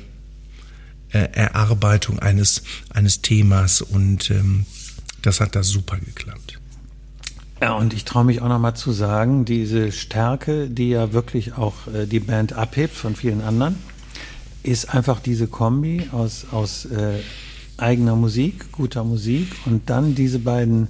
äh, 1.13 1.29
Erarbeitung 1.33 2.19
eines, 2.19 2.63
eines 2.91 3.23
Themas 3.23 3.81
und 3.83 4.31
ähm, 4.31 4.67
das 5.23 5.41
hat 5.41 5.57
da 5.57 5.63
super 5.63 5.99
geklappt. 5.99 6.59
Ja, 7.61 7.73
und 7.75 7.95
ich 7.95 8.05
traue 8.05 8.25
mich 8.25 8.43
auch 8.43 8.49
noch 8.49 8.59
mal 8.59 8.75
zu 8.75 8.93
sagen, 8.93 9.47
diese 9.47 9.91
Stärke, 9.91 10.69
die 10.69 10.91
ja 10.91 11.13
wirklich 11.13 11.55
auch 11.55 11.87
äh, 11.87 12.07
die 12.07 12.21
Band 12.21 12.53
abhebt 12.53 12.95
von 12.95 13.17
vielen 13.17 13.41
anderen, 13.41 13.77
ist 14.63 14.93
einfach 14.93 15.21
diese 15.21 15.47
Kombi 15.47 16.09
aus, 16.13 16.47
aus 16.51 16.85
äh, 16.87 17.21
eigener 17.79 18.15
Musik, 18.15 18.73
guter 18.73 19.05
Musik 19.05 19.49
und 19.65 19.89
dann 19.89 20.15
diese 20.15 20.39
beiden 20.39 20.89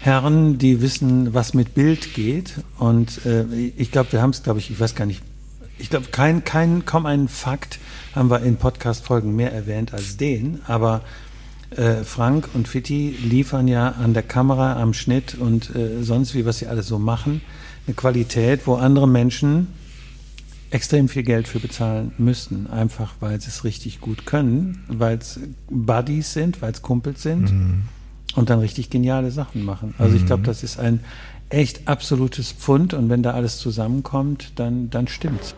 Herren, 0.00 0.58
die 0.58 0.82
wissen, 0.82 1.32
was 1.32 1.54
mit 1.54 1.74
Bild 1.74 2.14
geht. 2.14 2.54
Und 2.78 3.24
äh, 3.24 3.44
ich 3.76 3.90
glaube, 3.92 4.12
wir 4.12 4.20
haben 4.20 4.30
es, 4.30 4.42
glaube 4.42 4.58
ich, 4.58 4.70
ich 4.70 4.80
weiß 4.80 4.94
gar 4.94 5.06
nicht, 5.06 5.22
ich 5.82 5.90
glaube, 5.90 6.06
kein, 6.12 6.44
kein, 6.44 6.84
kaum 6.84 7.06
einen 7.06 7.26
Fakt 7.26 7.80
haben 8.14 8.30
wir 8.30 8.40
in 8.42 8.56
Podcast-Folgen 8.56 9.34
mehr 9.34 9.52
erwähnt 9.52 9.92
als 9.92 10.16
den, 10.16 10.60
aber 10.68 11.02
äh, 11.70 12.04
Frank 12.04 12.50
und 12.54 12.68
Fitti 12.68 13.16
liefern 13.20 13.66
ja 13.66 13.88
an 13.90 14.14
der 14.14 14.22
Kamera, 14.22 14.80
am 14.80 14.94
Schnitt 14.94 15.34
und 15.34 15.74
äh, 15.74 16.04
sonst 16.04 16.34
wie, 16.34 16.46
was 16.46 16.58
sie 16.58 16.68
alles 16.68 16.86
so 16.86 17.00
machen, 17.00 17.40
eine 17.88 17.96
Qualität, 17.96 18.68
wo 18.68 18.76
andere 18.76 19.08
Menschen 19.08 19.68
extrem 20.70 21.08
viel 21.08 21.24
Geld 21.24 21.48
für 21.48 21.58
bezahlen 21.58 22.12
müssten, 22.16 22.68
einfach 22.68 23.14
weil 23.18 23.40
sie 23.40 23.48
es 23.48 23.64
richtig 23.64 24.00
gut 24.00 24.24
können, 24.24 24.84
weil 24.86 25.18
es 25.18 25.40
Buddies 25.68 26.32
sind, 26.32 26.62
weil 26.62 26.72
es 26.72 26.82
Kumpels 26.82 27.22
sind 27.22 27.52
und 28.36 28.50
dann 28.50 28.60
richtig 28.60 28.88
geniale 28.88 29.32
Sachen 29.32 29.64
machen. 29.64 29.94
Also 29.98 30.16
ich 30.16 30.24
glaube, 30.26 30.44
das 30.44 30.62
ist 30.62 30.78
ein 30.78 31.00
echt 31.52 31.86
absolutes 31.86 32.52
Pfund 32.52 32.94
und 32.94 33.08
wenn 33.10 33.22
da 33.22 33.32
alles 33.32 33.58
zusammenkommt, 33.58 34.52
dann, 34.56 34.90
dann 34.90 35.06
stimmt's. 35.06 35.54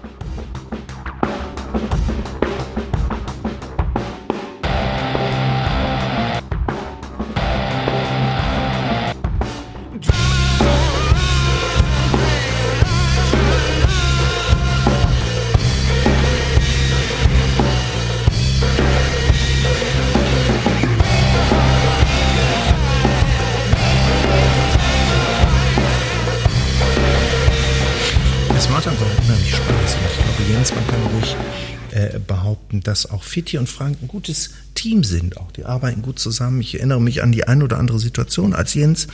Behaupten, 32.54 32.82
dass 32.82 33.10
auch 33.10 33.24
Fitti 33.24 33.58
und 33.58 33.68
Frank 33.68 33.98
ein 34.00 34.08
gutes 34.08 34.50
Team 34.74 35.02
sind. 35.02 35.36
Auch 35.36 35.50
die 35.50 35.64
arbeiten 35.64 36.02
gut 36.02 36.18
zusammen. 36.18 36.60
Ich 36.60 36.74
erinnere 36.76 37.00
mich 37.00 37.22
an 37.22 37.32
die 37.32 37.44
ein 37.44 37.62
oder 37.62 37.78
andere 37.78 37.98
Situation, 37.98 38.54
als 38.54 38.74
Jens 38.74 39.08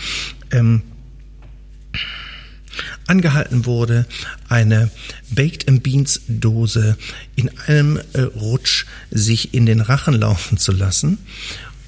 ähm, 0.51 0.83
angehalten 3.07 3.67
wurde, 3.67 4.07
eine 4.49 4.91
Baked 5.31 5.69
and 5.69 5.83
Beans 5.83 6.21
Dose 6.29 6.97
in 7.35 7.51
einem 7.67 7.99
äh, 8.13 8.21
Rutsch 8.21 8.85
sich 9.11 9.55
in 9.55 9.67
den 9.67 9.81
Rachen 9.81 10.15
laufen 10.15 10.59
zu 10.59 10.73
lassen. 10.73 11.19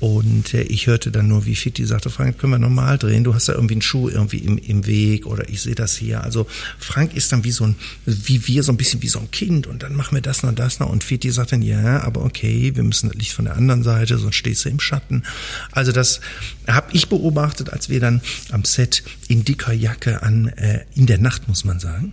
Und 0.03 0.53
äh, 0.53 0.63
ich 0.63 0.89
hörte 0.89 1.13
dann 1.13 1.29
nur, 1.29 1.47
wie 1.47 1.55
Fitti 1.55 1.87
sagte, 1.87 2.11
Frank, 2.11 2.37
können 2.37 2.55
wir 2.55 2.59
normal 2.59 2.99
drehen? 2.99 3.23
Du 3.23 3.35
hast 3.35 3.49
da 3.49 3.53
irgendwie 3.53 3.75
einen 3.75 3.83
Schuh 3.83 4.09
irgendwie 4.09 4.39
im, 4.39 4.59
im 4.59 4.85
Weg 4.85 5.27
oder 5.27 5.49
ich 5.49 5.63
sehe 5.63 5.77
das 5.77 5.97
hier. 5.97 6.25
Also 6.25 6.49
Frank 6.81 7.15
ist 7.15 7.31
dann 7.31 7.45
wie 7.45 7.53
so 7.53 7.63
ein, 7.63 7.77
wie 8.05 8.49
wir, 8.49 8.65
so 8.65 8.73
ein 8.73 8.77
bisschen 8.77 9.01
wie 9.03 9.09
so 9.09 9.21
ein 9.21 9.31
Kind 9.31 9.69
und 9.69 9.85
dann 9.85 9.95
machen 9.95 10.17
wir 10.17 10.21
das 10.21 10.43
noch, 10.43 10.53
das 10.53 10.81
noch. 10.81 10.91
Und 10.91 11.05
Fitti 11.05 11.31
sagt 11.31 11.53
dann, 11.53 11.63
ja, 11.63 12.03
aber 12.03 12.25
okay, 12.25 12.75
wir 12.75 12.83
müssen 12.83 13.11
das 13.11 13.17
Licht 13.17 13.33
von 13.33 13.45
der 13.45 13.55
anderen 13.55 13.85
Seite, 13.85 14.19
sonst 14.19 14.35
stehst 14.35 14.65
du 14.65 14.71
im 14.71 14.81
Schatten. 14.81 15.23
Also 15.71 15.93
das 15.93 16.21
habe 16.67 16.89
ich 16.95 17.09
beobachtet, 17.09 17.71
als 17.71 17.89
wir 17.89 18.01
dann 18.01 18.23
am 18.51 18.65
Set 18.65 19.05
in 19.29 19.45
dicker 19.45 19.73
Jacke 19.73 20.25
an, 20.25 20.49
äh, 20.49 20.85
in 20.97 21.07
der 21.07 21.19
Nacht, 21.19 21.47
muss 21.47 21.65
man 21.65 21.79
sagen, 21.79 22.13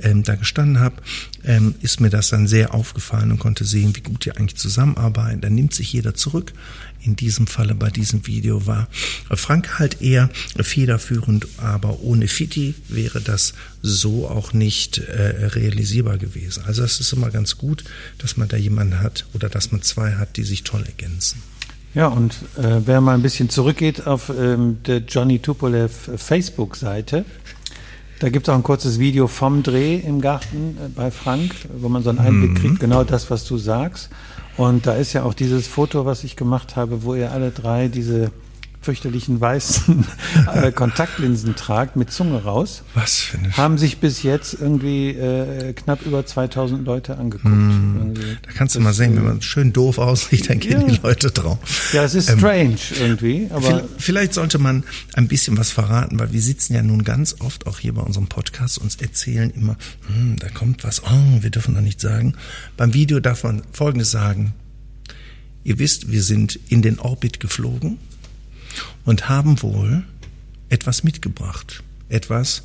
ähm, 0.00 0.22
da 0.22 0.34
gestanden 0.34 0.80
habe, 0.80 0.96
ähm, 1.44 1.74
ist 1.80 2.00
mir 2.00 2.10
das 2.10 2.28
dann 2.28 2.46
sehr 2.46 2.74
aufgefallen 2.74 3.30
und 3.30 3.38
konnte 3.38 3.64
sehen, 3.64 3.94
wie 3.96 4.00
gut 4.00 4.24
die 4.24 4.32
eigentlich 4.32 4.56
zusammenarbeiten. 4.56 5.40
Dann 5.40 5.54
nimmt 5.54 5.74
sich 5.74 5.92
jeder 5.92 6.14
zurück. 6.14 6.52
In 7.00 7.16
diesem 7.16 7.46
Falle 7.46 7.74
bei 7.74 7.90
diesem 7.90 8.26
Video 8.26 8.66
war 8.66 8.88
Frank 9.30 9.78
halt 9.78 10.00
eher 10.00 10.30
federführend, 10.58 11.46
aber 11.58 12.00
ohne 12.00 12.28
Fitti 12.28 12.74
wäre 12.88 13.20
das 13.20 13.52
so 13.82 14.26
auch 14.26 14.54
nicht 14.54 14.98
äh, 14.98 15.46
realisierbar 15.48 16.16
gewesen. 16.16 16.64
Also 16.66 16.82
es 16.82 17.00
ist 17.00 17.12
immer 17.12 17.30
ganz 17.30 17.58
gut, 17.58 17.84
dass 18.18 18.38
man 18.38 18.48
da 18.48 18.56
jemanden 18.56 19.00
hat 19.00 19.26
oder 19.34 19.50
dass 19.50 19.70
man 19.70 19.82
zwei 19.82 20.14
hat, 20.14 20.38
die 20.38 20.44
sich 20.44 20.64
toll 20.64 20.84
ergänzen. 20.86 21.42
Ja, 21.94 22.08
und 22.08 22.34
äh, 22.56 22.80
wer 22.84 23.00
mal 23.00 23.14
ein 23.14 23.22
bisschen 23.22 23.50
zurückgeht 23.50 24.06
auf 24.06 24.28
ähm, 24.28 24.78
der 24.84 24.98
Johnny 24.98 25.38
Tupolev 25.38 26.10
Facebook-Seite, 26.16 27.24
da 28.20 28.28
gibt 28.28 28.46
es 28.46 28.52
auch 28.52 28.56
ein 28.56 28.62
kurzes 28.62 28.98
Video 28.98 29.26
vom 29.26 29.62
Dreh 29.62 29.96
im 29.96 30.20
Garten 30.20 30.76
äh, 30.82 30.88
bei 30.88 31.10
Frank, 31.10 31.54
wo 31.76 31.88
man 31.88 32.02
so 32.02 32.10
einen 32.10 32.18
Einblick 32.18 32.56
kriegt, 32.56 32.80
genau 32.80 33.04
das, 33.04 33.30
was 33.30 33.44
du 33.44 33.58
sagst. 33.58 34.10
Und 34.56 34.86
da 34.86 34.94
ist 34.94 35.12
ja 35.12 35.24
auch 35.24 35.34
dieses 35.34 35.66
Foto, 35.66 36.06
was 36.06 36.22
ich 36.24 36.36
gemacht 36.36 36.76
habe, 36.76 37.02
wo 37.02 37.14
ihr 37.14 37.32
alle 37.32 37.50
drei 37.50 37.88
diese 37.88 38.30
fürchterlichen 38.84 39.40
weißen 39.40 40.04
äh, 40.54 40.70
Kontaktlinsen 40.72 41.56
tragt 41.56 41.96
mit 41.96 42.12
Zunge 42.12 42.42
raus. 42.44 42.82
Was 42.94 43.16
für 43.20 43.38
eine 43.38 43.56
Haben 43.56 43.78
sich 43.78 43.98
bis 43.98 44.22
jetzt 44.22 44.54
irgendwie 44.60 45.10
äh, 45.10 45.72
knapp 45.72 46.04
über 46.06 46.24
2000 46.24 46.84
Leute 46.84 47.16
angeguckt. 47.18 47.44
Irgendwie. 47.54 48.36
Da 48.42 48.52
kannst 48.52 48.74
du 48.74 48.78
Das, 48.78 48.84
mal 48.84 48.92
sehen, 48.94 49.16
wenn 49.16 49.24
man 49.24 49.42
schön 49.42 49.72
doof 49.72 49.98
aussieht, 49.98 50.48
dann 50.50 50.60
gehen 50.60 50.82
Ja. 50.82 50.86
die 50.88 51.00
Leute 51.02 51.30
drauf. 51.30 51.58
Ja, 51.92 52.04
es 52.04 52.14
ist 52.14 52.28
Ähm, 52.30 52.38
strange 52.38 52.76
irgendwie, 53.00 53.48
aber 53.50 53.82
Vielleicht- 53.98 54.34
sollte 54.34 54.58
man 54.58 54.84
ein 55.14 55.28
bisschen 55.28 55.56
was 55.58 55.70
verraten, 55.70 56.18
weil 56.18 56.32
wir 56.32 56.42
sitzen 56.42 56.74
ja 56.74 56.82
nun 56.82 57.04
ganz 57.04 57.36
oft 57.40 57.66
auch 57.66 57.78
hier 57.78 57.94
bei 57.94 58.02
unserem 58.02 58.26
Podcast 58.26 58.78
und 58.78 59.00
erzählen 59.00 59.50
immer, 59.50 59.76
hm, 60.06 60.36
da 60.38 60.48
kommt 60.50 60.84
was, 60.84 61.02
oh, 61.04 61.08
wir 61.42 61.50
dürfen 61.50 61.74
noch 61.74 61.80
nicht 61.80 62.00
sagen. 62.00 62.34
Beim 62.76 62.92
Video 62.94 63.20
darf 63.20 63.44
man 63.44 63.62
Folgendes 63.72 64.10
sagen. 64.10 64.52
Ihr 65.62 65.78
wisst, 65.78 66.10
wir 66.12 66.22
sind 66.22 66.58
in 66.68 66.82
den 66.82 66.98
Orbit 66.98 67.40
geflogen 67.40 67.98
und 69.04 69.28
haben 69.28 69.62
wohl 69.62 70.04
etwas 70.68 71.04
mitgebracht. 71.04 71.82
Etwas, 72.08 72.64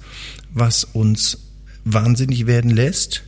was 0.53 0.83
uns 0.83 1.39
wahnsinnig 1.85 2.45
werden 2.45 2.71
lässt. 2.71 3.23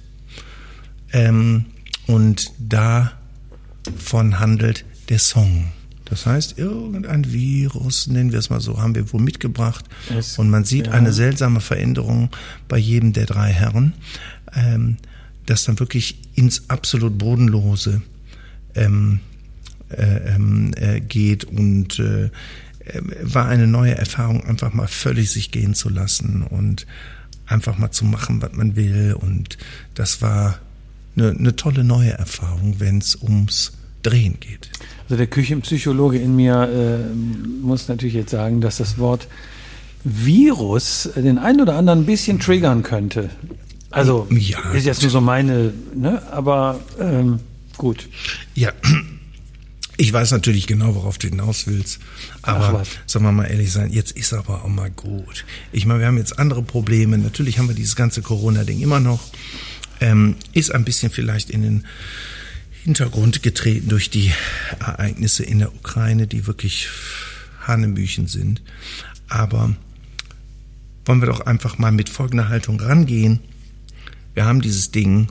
Ähm, 1.13 1.65
und 2.07 2.51
davon 2.59 4.39
handelt 4.39 4.85
der 5.09 5.19
Song. 5.19 5.71
Das 6.05 6.25
heißt, 6.25 6.57
irgendein 6.57 7.31
Virus, 7.31 8.07
nennen 8.07 8.33
wir 8.33 8.39
es 8.39 8.49
mal 8.49 8.59
so, 8.59 8.81
haben 8.81 8.95
wir 8.95 9.13
wohl 9.13 9.21
mitgebracht. 9.21 9.85
Es- 10.09 10.37
und 10.37 10.49
man 10.49 10.65
sieht 10.65 10.87
ja. 10.87 10.93
eine 10.93 11.13
seltsame 11.13 11.61
Veränderung 11.61 12.29
bei 12.67 12.77
jedem 12.77 13.13
der 13.13 13.25
drei 13.25 13.51
Herren, 13.51 13.93
ähm, 14.53 14.97
das 15.45 15.63
dann 15.63 15.79
wirklich 15.79 16.19
ins 16.35 16.69
absolut 16.69 17.17
Bodenlose 17.17 18.01
ähm, 18.75 19.21
äh, 19.89 20.35
ähm, 20.35 20.71
äh, 20.75 20.99
geht 20.99 21.45
und 21.45 21.99
äh, 21.99 22.29
war 23.21 23.47
eine 23.47 23.67
neue 23.67 23.95
Erfahrung, 23.95 24.43
einfach 24.43 24.73
mal 24.73 24.87
völlig 24.87 25.31
sich 25.31 25.51
gehen 25.51 25.73
zu 25.73 25.89
lassen 25.89 26.43
und 26.43 26.85
einfach 27.47 27.77
mal 27.77 27.91
zu 27.91 28.05
machen, 28.05 28.41
was 28.41 28.53
man 28.53 28.75
will. 28.75 29.15
Und 29.19 29.57
das 29.93 30.21
war 30.21 30.59
eine, 31.15 31.31
eine 31.31 31.55
tolle 31.55 31.83
neue 31.83 32.11
Erfahrung, 32.11 32.75
wenn 32.79 32.99
es 32.99 33.15
ums 33.21 33.73
Drehen 34.03 34.39
geht. 34.39 34.71
Also 35.03 35.17
der 35.17 35.27
Küchenpsychologe 35.27 36.17
in 36.17 36.35
mir 36.35 36.63
äh, 36.63 37.15
muss 37.63 37.87
natürlich 37.87 38.15
jetzt 38.15 38.31
sagen, 38.31 38.61
dass 38.61 38.77
das 38.77 38.97
Wort 38.97 39.27
Virus 40.03 41.09
den 41.15 41.37
einen 41.37 41.61
oder 41.61 41.75
anderen 41.75 41.99
ein 41.99 42.05
bisschen 42.05 42.39
triggern 42.39 42.81
könnte. 42.81 43.29
Also 43.91 44.27
Ja, 44.31 44.71
ist 44.71 44.85
jetzt 44.85 45.01
nur 45.01 45.11
so 45.11 45.21
meine, 45.21 45.73
ne? 45.93 46.21
Aber 46.31 46.79
ähm, 46.99 47.39
gut. 47.77 48.07
Ja, 48.55 48.71
ich 50.01 50.11
weiß 50.11 50.31
natürlich 50.31 50.65
genau, 50.65 50.95
worauf 50.95 51.19
du 51.19 51.27
hinaus 51.27 51.67
willst. 51.67 51.99
Aber 52.41 52.83
sagen 53.05 53.23
wir 53.23 53.31
mal 53.31 53.45
ehrlich 53.45 53.71
sein, 53.71 53.93
jetzt 53.93 54.13
ist 54.13 54.33
aber 54.33 54.65
auch 54.65 54.67
mal 54.67 54.89
gut. 54.89 55.45
Ich 55.71 55.85
meine, 55.85 55.99
wir 55.99 56.07
haben 56.07 56.17
jetzt 56.17 56.39
andere 56.39 56.63
Probleme. 56.63 57.19
Natürlich 57.19 57.59
haben 57.59 57.67
wir 57.67 57.75
dieses 57.75 57.95
ganze 57.95 58.23
Corona-Ding 58.23 58.81
immer 58.81 58.99
noch. 58.99 59.29
Ähm, 59.99 60.37
ist 60.53 60.73
ein 60.73 60.85
bisschen 60.85 61.11
vielleicht 61.11 61.51
in 61.51 61.61
den 61.61 61.85
Hintergrund 62.83 63.43
getreten 63.43 63.89
durch 63.89 64.09
die 64.09 64.31
Ereignisse 64.79 65.43
in 65.43 65.59
der 65.59 65.71
Ukraine, 65.71 66.25
die 66.25 66.47
wirklich 66.47 66.89
Hanebüchen 67.67 68.25
sind. 68.25 68.63
Aber 69.29 69.75
wollen 71.05 71.21
wir 71.21 71.27
doch 71.27 71.41
einfach 71.41 71.77
mal 71.77 71.91
mit 71.91 72.09
folgender 72.09 72.49
Haltung 72.49 72.79
rangehen. 72.79 73.39
Wir 74.33 74.45
haben 74.45 74.61
dieses 74.61 74.89
Ding, 74.89 75.27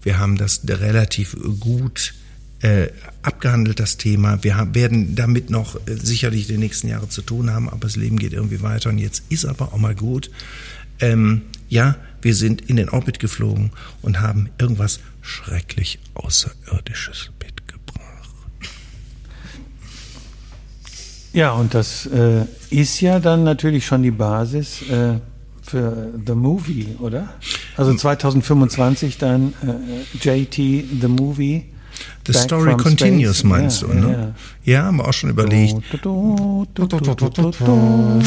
wir 0.00 0.18
haben 0.18 0.38
das 0.38 0.62
relativ 0.66 1.36
gut 1.60 2.14
äh, 2.62 2.88
abgehandelt, 3.22 3.80
das 3.80 3.96
Thema. 3.96 4.42
Wir 4.42 4.56
haben, 4.56 4.74
werden 4.74 5.14
damit 5.14 5.50
noch 5.50 5.76
äh, 5.86 5.94
sicherlich 5.94 6.46
die 6.46 6.58
nächsten 6.58 6.88
Jahre 6.88 7.08
zu 7.08 7.22
tun 7.22 7.50
haben, 7.50 7.68
aber 7.68 7.80
das 7.80 7.96
Leben 7.96 8.18
geht 8.18 8.32
irgendwie 8.32 8.62
weiter 8.62 8.90
und 8.90 8.98
jetzt 8.98 9.24
ist 9.28 9.44
aber 9.44 9.72
auch 9.72 9.78
mal 9.78 9.94
gut. 9.94 10.30
Ähm, 11.00 11.42
ja, 11.68 11.96
wir 12.22 12.34
sind 12.34 12.62
in 12.62 12.76
den 12.76 12.88
Orbit 12.88 13.18
geflogen 13.18 13.70
und 14.02 14.20
haben 14.20 14.48
irgendwas 14.58 15.00
schrecklich 15.20 15.98
Außerirdisches 16.14 17.30
mitgebracht. 17.42 18.30
Ja, 21.32 21.52
und 21.52 21.74
das 21.74 22.06
äh, 22.06 22.46
ist 22.70 23.00
ja 23.00 23.18
dann 23.18 23.44
natürlich 23.44 23.84
schon 23.84 24.02
die 24.02 24.10
Basis 24.10 24.82
äh, 24.88 25.18
für 25.60 26.14
The 26.26 26.34
Movie, 26.34 26.96
oder? 27.00 27.34
Also 27.76 27.94
2025 27.94 29.18
dann 29.18 29.52
äh, 29.62 30.16
JT 30.18 30.54
The 30.54 31.08
Movie. 31.08 31.64
The 32.26 32.32
Story 32.32 32.76
Continues 32.76 33.38
Space. 33.38 33.44
meinst 33.44 33.82
ja, 33.82 33.88
du, 33.88 33.94
ne? 33.94 34.34
Ja, 34.64 34.72
Ja, 34.72 34.84
haben 34.84 34.96
wir 34.96 35.08
auch 35.08 35.12
schon 35.12 35.30
überlegt. 35.30 35.76
Du, 36.02 36.66
du, 36.74 36.86
du. 36.88 38.22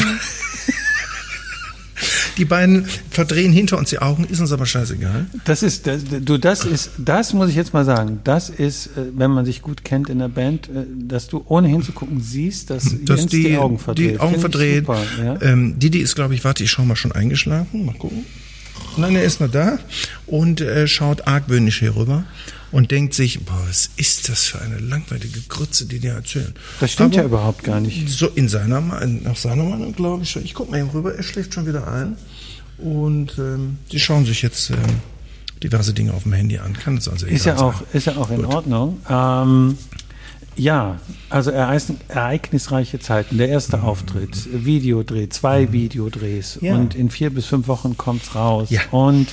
Die 2.36 2.46
beiden 2.46 2.86
verdrehen 3.10 3.52
hinter 3.52 3.76
uns 3.76 3.90
die 3.90 3.98
Augen, 3.98 4.24
ist 4.24 4.40
uns 4.40 4.50
aber 4.50 4.64
scheißegal. 4.64 5.26
Das 5.44 5.62
ist, 5.62 5.86
das, 5.86 6.04
du, 6.04 6.38
das 6.38 6.64
ist, 6.64 6.92
das 6.96 7.34
muss 7.34 7.50
ich 7.50 7.54
jetzt 7.54 7.74
mal 7.74 7.84
sagen. 7.84 8.20
Das 8.24 8.48
ist, 8.48 8.86
äh, 8.96 9.10
wenn 9.14 9.30
man 9.30 9.44
sich 9.44 9.60
gut 9.60 9.84
kennt 9.84 10.08
in 10.08 10.20
der 10.20 10.28
Band, 10.28 10.68
äh, 10.68 10.86
dass 11.06 11.28
du 11.28 11.44
ohne 11.48 11.68
hinzugucken 11.68 12.22
siehst, 12.22 12.70
dass, 12.70 12.84
dass 13.04 13.20
Jens 13.20 13.30
die, 13.30 13.42
die 13.42 13.56
Augen 13.58 13.78
verdreht. 13.78 14.14
die 14.14 14.20
Augen 14.20 14.40
Finde 14.40 14.46
ich 14.46 14.54
verdreht. 14.54 14.86
Super, 14.86 15.02
ja? 15.22 15.42
ähm, 15.42 15.78
Didi 15.78 15.98
ist, 15.98 16.14
glaube 16.14 16.34
ich, 16.34 16.42
warte, 16.42 16.64
ich 16.64 16.70
schau 16.70 16.82
mal 16.84 16.96
schon 16.96 17.12
eingeschlafen. 17.12 17.84
Mal 17.84 17.94
gucken. 17.96 18.24
Nein, 18.96 19.16
er 19.16 19.22
ist 19.24 19.40
noch 19.40 19.50
da 19.50 19.78
und 20.26 20.60
äh, 20.60 20.86
schaut 20.86 21.26
argwöhnisch 21.26 21.78
hier 21.80 21.96
rüber 21.96 22.24
und 22.72 22.90
denkt 22.90 23.14
sich, 23.14 23.44
boah, 23.44 23.62
was 23.68 23.90
ist 23.96 24.28
das 24.28 24.44
für 24.44 24.60
eine 24.60 24.78
langweilige 24.78 25.40
Grütze, 25.48 25.86
die 25.86 25.98
die 25.98 26.08
erzählen. 26.08 26.54
Das 26.80 26.92
stimmt 26.92 27.14
Aber 27.14 27.22
ja 27.22 27.26
überhaupt 27.26 27.64
gar 27.64 27.80
nicht. 27.80 28.08
So 28.08 28.28
in 28.28 28.48
seiner, 28.48 28.80
nach 28.80 29.36
seiner 29.36 29.64
Meinung 29.64 29.94
glaube 29.94 30.22
ich 30.22 30.30
schon. 30.30 30.44
Ich 30.44 30.54
guck 30.54 30.70
mal 30.70 30.78
eben 30.78 30.90
rüber, 30.90 31.14
er 31.14 31.22
schläft 31.22 31.54
schon 31.54 31.66
wieder 31.66 31.86
ein. 31.88 32.16
Und 32.78 33.36
ähm, 33.38 33.78
die 33.92 34.00
schauen 34.00 34.24
sich 34.24 34.42
jetzt 34.42 34.70
ähm, 34.70 34.76
diverse 35.62 35.92
Dinge 35.92 36.14
auf 36.14 36.22
dem 36.22 36.32
Handy 36.32 36.58
an. 36.58 36.72
Kann 36.72 36.96
es 36.96 37.08
also 37.08 37.26
Ist 37.26 37.44
ja 37.44 37.54
egal 37.54 37.64
auch, 37.64 37.74
sein. 37.74 37.86
ist 37.92 38.06
ja 38.06 38.16
auch 38.16 38.30
in 38.30 38.44
Ordnung. 38.44 39.00
Ähm, 39.08 39.76
ja, 40.56 40.98
also 41.30 41.50
ereign- 41.50 41.98
ereignisreiche 42.08 42.98
Zeiten. 42.98 43.38
Der 43.38 43.48
erste 43.48 43.82
Auftritt, 43.82 44.48
Videodreh, 44.52 45.28
zwei 45.28 45.72
Videodrehs 45.72 46.58
Ja. 46.60 46.74
und 46.74 46.94
in 46.94 47.10
vier 47.10 47.30
bis 47.30 47.46
fünf 47.46 47.68
Wochen 47.68 47.96
kommt's 47.96 48.34
raus. 48.34 48.68
Ja. 48.70 48.80
Und 48.90 49.28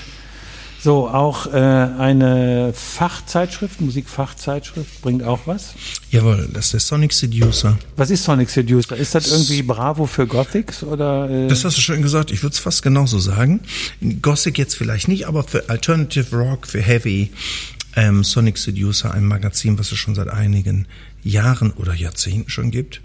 so 0.79 1.09
auch 1.09 1.47
äh, 1.47 1.57
eine 1.57 2.71
Fachzeitschrift, 2.73 3.81
Musikfachzeitschrift 3.81 5.01
bringt 5.01 5.23
auch 5.23 5.39
was. 5.45 5.73
Jawohl, 6.11 6.47
das 6.53 6.65
ist 6.65 6.73
der 6.73 6.79
Sonic 6.81 7.13
Seducer. 7.13 7.77
Was 7.97 8.11
ist 8.11 8.23
Sonic 8.23 8.49
Seducer? 8.49 8.95
Ist 8.95 9.15
das 9.15 9.31
irgendwie 9.31 9.63
Bravo 9.63 10.05
für 10.05 10.27
Gothics 10.27 10.83
oder? 10.83 11.29
Äh, 11.29 11.47
Das 11.47 11.65
hast 11.65 11.77
du 11.77 11.81
schön 11.81 12.03
gesagt, 12.03 12.31
ich 12.31 12.43
würde 12.43 12.53
es 12.53 12.59
fast 12.59 12.83
genauso 12.83 13.17
sagen. 13.19 13.61
Gothic 14.21 14.57
jetzt 14.59 14.75
vielleicht 14.75 15.07
nicht, 15.07 15.27
aber 15.27 15.43
für 15.43 15.67
Alternative 15.67 16.37
Rock, 16.37 16.67
für 16.67 16.79
Heavy, 16.79 17.31
ähm, 17.97 18.23
Sonic 18.23 18.59
Seducer, 18.59 19.11
ein 19.11 19.25
Magazin, 19.25 19.77
was 19.79 19.91
es 19.91 19.97
schon 19.97 20.15
seit 20.15 20.29
einigen 20.29 20.85
Jahren 21.23 21.71
oder 21.71 21.93
Jahrzehnten 21.93 22.49
schon 22.49 22.69
gibt. 22.69 23.01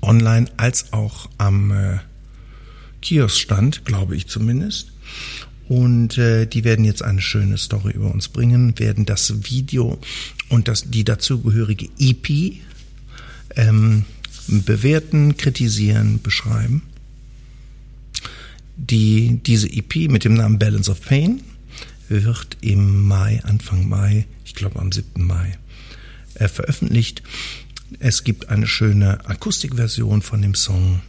Online 0.00 0.46
als 0.56 0.92
auch 0.92 1.28
am 1.36 1.70
äh, 1.70 1.98
Kioskstand, 3.02 3.84
glaube 3.84 4.16
ich 4.16 4.28
zumindest. 4.28 4.92
Und 5.68 6.16
äh, 6.18 6.46
die 6.46 6.64
werden 6.64 6.84
jetzt 6.86 7.02
eine 7.02 7.20
schöne 7.20 7.58
Story 7.58 7.92
über 7.92 8.12
uns 8.12 8.28
bringen, 8.28 8.78
werden 8.78 9.04
das 9.04 9.44
Video 9.50 9.98
und 10.48 10.68
das, 10.68 10.90
die 10.90 11.04
dazugehörige 11.04 11.88
EP 11.98 12.60
ähm, 13.56 14.04
bewerten, 14.46 15.36
kritisieren, 15.36 16.20
beschreiben. 16.22 16.82
Die, 18.76 19.40
diese 19.44 19.70
EP 19.70 20.10
mit 20.10 20.24
dem 20.24 20.34
Namen 20.34 20.58
Balance 20.58 20.90
of 20.90 21.02
Pain 21.02 21.40
wird 22.08 22.58
im 22.60 23.02
Mai, 23.02 23.40
Anfang 23.44 23.88
Mai, 23.88 24.26
ich 24.44 24.54
glaube 24.54 24.80
am 24.80 24.92
7. 24.92 25.24
Mai, 25.24 25.58
äh, 26.34 26.48
veröffentlicht. 26.48 27.22
Es 27.98 28.24
gibt 28.24 28.48
eine 28.48 28.66
schöne 28.66 29.24
Akustikversion 29.26 30.22
von 30.22 30.42
dem 30.42 30.54
Song. 30.54 31.00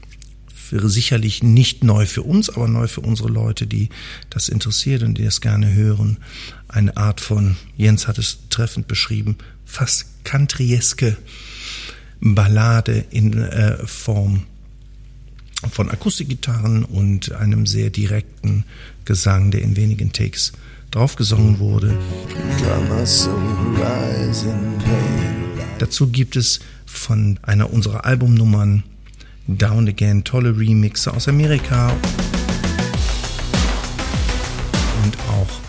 Wäre 0.71 0.89
sicherlich 0.89 1.43
nicht 1.43 1.83
neu 1.83 2.05
für 2.05 2.23
uns, 2.23 2.49
aber 2.49 2.67
neu 2.67 2.87
für 2.87 3.01
unsere 3.01 3.29
Leute, 3.29 3.67
die 3.67 3.89
das 4.29 4.49
interessiert 4.49 5.03
und 5.03 5.17
die 5.17 5.23
das 5.23 5.41
gerne 5.41 5.73
hören. 5.73 6.17
Eine 6.67 6.97
Art 6.97 7.21
von, 7.21 7.55
Jens 7.77 8.07
hat 8.07 8.17
es 8.17 8.39
treffend 8.49 8.87
beschrieben, 8.87 9.37
fast 9.65 10.23
countryeske 10.23 11.17
Ballade 12.19 13.05
in 13.11 13.37
äh, 13.37 13.85
Form 13.85 14.43
von 15.71 15.89
Akustikgitarren 15.89 16.83
und 16.83 17.31
einem 17.31 17.65
sehr 17.65 17.89
direkten 17.89 18.65
Gesang, 19.05 19.51
der 19.51 19.61
in 19.61 19.75
wenigen 19.75 20.11
Takes 20.11 20.53
draufgesungen 20.95 21.59
wurde. 21.59 21.93
Dazu 25.77 26.07
gibt 26.07 26.35
es 26.37 26.61
von 26.85 27.37
einer 27.41 27.71
unserer 27.71 28.05
Albumnummern 28.05 28.83
Down 29.47 29.87
Again 29.87 30.23
tolle 30.23 30.57
Remixe 30.57 31.13
aus 31.13 31.27
Amerika 31.27 31.91
und 35.03 35.17
auch 35.29 35.59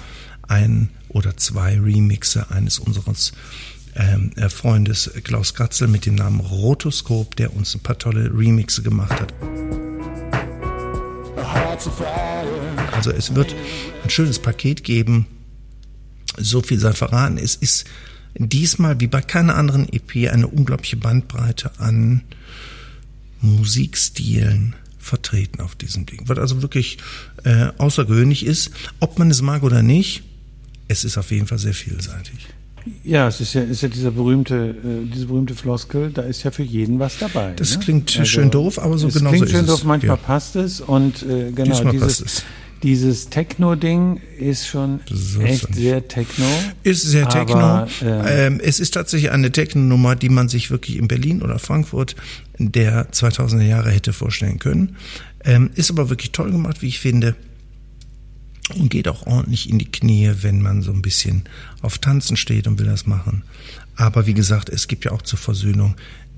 ein 0.49 0.89
oder 1.09 1.37
zwei 1.37 1.79
Remixe 1.79 2.51
eines 2.51 2.79
unseres 2.79 3.33
ähm, 3.97 4.31
äh, 4.37 4.49
Freundes 4.49 5.11
Klaus 5.25 5.55
Kratzel 5.55 5.89
mit 5.89 6.07
dem 6.07 6.15
Namen 6.15 6.41
Rotoskop, 6.41 7.35
der 7.37 7.55
uns 7.55 7.75
ein 7.75 7.81
paar 7.81 7.99
tolle 7.99 8.31
Remixe 8.33 8.83
gemacht 8.83 9.21
hat. 9.21 9.35
Also 12.93 13.11
es 13.11 13.35
wird 13.35 13.55
ein 14.03 14.11
schönes 14.11 14.39
Paket 14.39 14.85
geben. 14.85 15.27
So 16.39 16.61
viel 16.61 16.79
sei 16.79 16.93
verraten. 16.93 17.39
Es 17.39 17.55
ist 17.57 17.87
diesmal 18.35 19.01
wie 19.01 19.07
bei 19.07 19.23
keiner 19.23 19.57
anderen 19.57 19.89
EP 19.93 20.31
eine 20.31 20.49
unglaubliche 20.49 20.97
Bandbreite 20.97 21.79
an 21.79 22.23
Musikstilen 23.41 24.75
vertreten 24.99 25.61
auf 25.61 25.77
diesem 25.77 26.07
Ding. 26.07 26.23
Was 26.27 26.39
also 26.39 26.62
wirklich 26.62 26.99
äh, 27.45 27.69
außergewöhnlich 27.79 28.45
ist, 28.45 28.71
ob 29.01 29.19
man 29.19 29.31
es 29.31 29.41
mag 29.41 29.62
oder 29.62 29.83
nicht, 29.83 30.25
es 30.89 31.05
ist 31.05 31.17
auf 31.17 31.31
jeden 31.31 31.47
Fall 31.47 31.59
sehr 31.59 31.75
vielseitig. 31.75 32.49
Ja, 33.05 33.29
es 33.29 33.40
ist 33.40 33.55
ja, 33.55 33.62
ist 33.62 33.83
ja 33.83 33.88
dieser 33.88 34.11
berühmte, 34.11 34.75
äh, 34.85 35.11
diese 35.12 35.27
berühmte 35.27 35.55
Floskel, 35.55 36.11
da 36.11 36.22
ist 36.22 36.42
ja 36.42 36.51
für 36.51 36.62
jeden 36.62 36.99
was 36.99 37.18
dabei. 37.18 37.53
Das 37.57 37.77
ne? 37.77 37.85
klingt 37.85 38.11
schön 38.11 38.51
doof, 38.51 38.79
aber 38.79 38.99
so 38.99 39.09
es 39.09 39.14
genau 39.14 39.31
klingt 39.31 39.46
so 39.46 39.53
schön 39.53 39.64
ist 39.64 39.70
doof, 39.70 39.81
es. 39.81 39.85
manchmal 39.85 40.16
Ja. 40.16 40.22
passt 40.22 40.57
es 40.57 40.81
und 40.81 41.22
äh, 41.22 41.53
genau 41.53 41.75
Diesmal 41.75 41.92
dieses, 41.92 42.22
passt 42.22 42.38
es. 42.38 42.44
dieses 42.83 43.29
Techno-Ding 43.29 44.20
ist 44.38 44.66
schon 44.66 45.01
So 45.11 45.40
echt 45.40 45.75
sehr 45.75 46.07
Techno. 46.09 46.44
Ist 46.83 47.03
sehr 47.03 47.29
Techno. 47.29 47.57
Aber, 47.57 47.88
äh, 48.03 48.46
ähm, 48.46 48.61
es 48.62 48.81
ist 48.81 48.94
tatsächlich 48.94 49.31
eine 49.31 49.51
Techno-Nummer, 49.51 50.16
die 50.16 50.29
man 50.29 50.49
sich 50.49 50.70
wirklich 50.70 50.96
in 50.96 51.09
Berlin 51.09 51.42
oder 51.42 51.59
Frankfurt 51.59 52.16
der 52.59 53.11
2000er 53.11 53.62
Jahre 53.62 53.90
hätte 53.90 54.12
vorstellen 54.12 54.59
können. 54.59 54.96
Ähm, 55.44 55.70
ist 55.75 55.90
aber 55.90 56.11
wirklich 56.11 56.33
toll 56.33 56.51
gemacht, 56.51 56.83
wie 56.83 56.88
ich 56.88 57.01
finde. 57.01 57.37
Und 58.74 58.88
geht 58.90 59.07
auch 59.07 59.26
ordentlich 59.26 59.70
in 59.70 59.79
die 59.79 59.90
Knie, 59.90 60.33
wenn 60.42 60.61
man 60.61 60.83
so 60.83 60.90
ein 60.92 61.02
bisschen 61.02 61.44
auf 61.83 61.98
Tanzen 61.98 62.37
steht 62.37 62.66
und 62.66 62.79
will 62.81 62.87
das 62.87 63.07
machen. 63.07 63.44
Aber 63.94 64.26
wie 64.26 64.35
gesagt, 64.35 64.68
es 64.68 64.88
gibt 64.88 65.05
ja 65.05 65.12
auch 65.12 65.22
zur 65.22 65.38
Versöhnung 65.38 65.94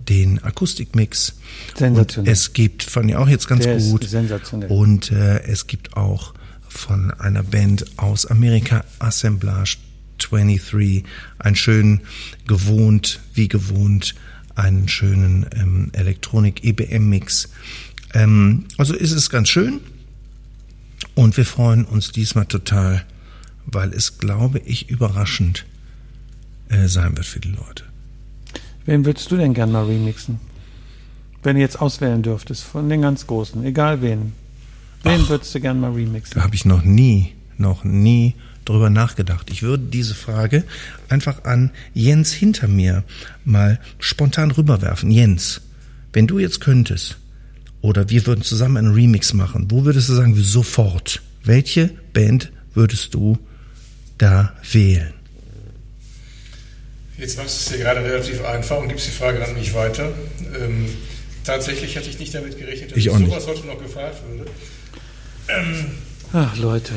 den 0.08 0.42
Akustikmix. 0.42 1.34
Sensationell. 1.74 2.28
Und 2.28 2.32
es 2.32 2.52
gibt, 2.52 2.82
fand 2.82 3.10
ich 3.10 3.16
auch 3.16 3.28
jetzt 3.28 3.48
ganz 3.48 3.64
Der 3.64 3.78
gut. 3.78 4.04
sensationell. 4.04 4.70
Und 4.70 5.10
äh, 5.10 5.42
es 5.44 5.66
gibt 5.66 5.96
auch 5.96 6.34
von 6.68 7.10
einer 7.12 7.42
Band 7.42 7.86
aus 7.98 8.26
Amerika, 8.26 8.84
Assemblage, 8.98 9.78
23 10.18 11.04
einen 11.38 11.56
schönen, 11.56 12.00
gewohnt, 12.46 13.20
wie 13.34 13.48
gewohnt, 13.48 14.14
einen 14.54 14.88
schönen 14.88 15.46
ähm, 15.54 15.90
Elektronik-EBM-Mix. 15.92 17.48
Ähm, 18.14 18.64
also 18.76 18.94
ist 18.94 19.12
es 19.12 19.30
ganz 19.30 19.48
schön 19.48 19.80
und 21.18 21.37
wir 21.37 21.44
freuen 21.44 21.85
uns 21.85 22.12
diesmal 22.12 22.46
total, 22.46 23.04
weil 23.66 23.92
es, 23.92 24.18
glaube 24.18 24.61
ich, 24.61 24.88
überraschend 24.88 25.66
äh, 26.68 26.87
sein 26.87 27.16
wird 27.16 27.26
für 27.26 27.40
die 27.40 27.48
Leute. 27.48 27.83
Wen 28.87 29.04
würdest 29.04 29.28
du 29.33 29.37
denn 29.37 29.52
gern 29.52 29.72
mal 29.72 29.85
remixen? 29.85 30.38
Wenn 31.42 31.57
du 31.57 31.61
jetzt 31.61 31.81
auswählen 31.81 32.22
dürftest, 32.22 32.62
von 32.62 32.88
den 32.88 33.02
ganz 33.02 33.26
Großen, 33.26 33.64
egal 33.64 34.00
wen. 34.00 34.33
Wen 35.02 35.28
würdest 35.28 35.52
du 35.57 35.61
gern 35.61 35.81
mal 35.81 35.90
remixen? 35.90 36.37
Da 36.37 36.44
habe 36.44 36.54
ich 36.54 36.64
noch 36.64 36.85
nie, 36.85 37.33
noch 37.57 37.83
nie 37.83 38.37
drüber 38.64 38.88
nachgedacht. 38.88 39.50
Ich 39.50 39.64
würde 39.64 39.87
diese 39.87 40.14
Frage 40.14 40.62
einfach 41.09 41.42
an 41.42 41.72
Jens 41.94 42.33
hinter 42.33 42.68
mir 42.68 43.02
mal 43.44 43.81
spontan 43.98 44.52
rüberwerfen. 44.52 45.11
Jens, 45.11 45.62
wenn 46.12 46.28
du 46.28 46.38
jetzt 46.38 46.61
könntest, 46.61 47.18
oder 47.80 48.08
wir 48.10 48.26
würden 48.26 48.42
zusammen 48.42 48.76
einen 48.76 48.94
Remix 48.94 49.32
machen, 49.32 49.66
wo 49.70 49.84
würdest 49.84 50.08
du 50.08 50.14
sagen, 50.14 50.34
sofort? 50.34 51.22
Welche 51.44 51.90
Band 52.12 52.50
würdest 52.74 53.14
du 53.14 53.38
da 54.18 54.52
wählen? 54.72 55.12
Jetzt 57.16 57.36
machst 57.36 57.56
du 57.68 57.72
es 57.72 57.78
dir 57.78 57.84
gerade 57.84 58.00
relativ 58.04 58.44
einfach 58.44 58.78
und 58.78 58.88
gibst 58.88 59.06
die 59.06 59.10
Frage 59.12 59.44
an 59.44 59.54
mich 59.54 59.74
weiter. 59.74 60.12
Ähm, 60.60 60.86
tatsächlich 61.44 61.96
hatte 61.96 62.08
ich 62.08 62.18
nicht 62.18 62.32
damit 62.34 62.56
gerechnet, 62.58 62.92
dass 62.92 62.98
Ich 62.98 63.06
nicht. 63.06 63.30
sowas 63.30 63.46
heute 63.46 63.66
noch 63.66 63.78
gefragt 63.82 64.18
würde. 64.28 64.48
Ähm, 65.48 65.86
Ach, 66.32 66.56
Leute. 66.58 66.92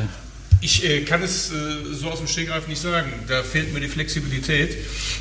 Ich 0.62 0.86
äh, 0.86 1.02
kann 1.02 1.24
es 1.24 1.52
äh, 1.52 1.56
so 1.92 2.10
aus 2.10 2.20
dem 2.20 2.28
Stegreif 2.28 2.68
nicht 2.68 2.82
sagen. 2.82 3.12
Da 3.28 3.42
fehlt 3.44 3.74
mir 3.74 3.80
die 3.80 3.88
Flexibilität, 3.88 4.78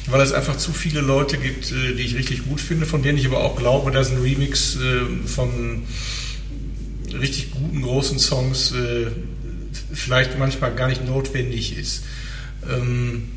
weil 0.07 0.21
es 0.21 0.33
einfach 0.33 0.57
zu 0.57 0.73
viele 0.73 1.01
Leute 1.01 1.39
gibt, 1.39 1.73
äh, 1.73 1.95
die 1.95 2.03
ich 2.03 2.15
richtig 2.15 2.45
gut 2.45 2.61
finde, 2.61 2.87
von 2.87 3.03
denen 3.03 3.19
ich 3.19 3.27
aber 3.27 3.43
auch 3.43 3.57
glaube, 3.57 3.91
dass 3.91 4.11
ein 4.11 4.21
Remix 4.21 4.77
äh, 4.77 5.27
von 5.27 5.85
richtig 7.19 7.53
guten, 7.53 7.81
großen 7.83 8.19
Songs 8.19 8.73
äh, 8.73 9.07
vielleicht 9.93 10.39
manchmal 10.39 10.75
gar 10.75 10.89
nicht 10.89 11.05
notwendig 11.07 11.77
ist. 11.77 12.05
Ähm, 12.71 13.31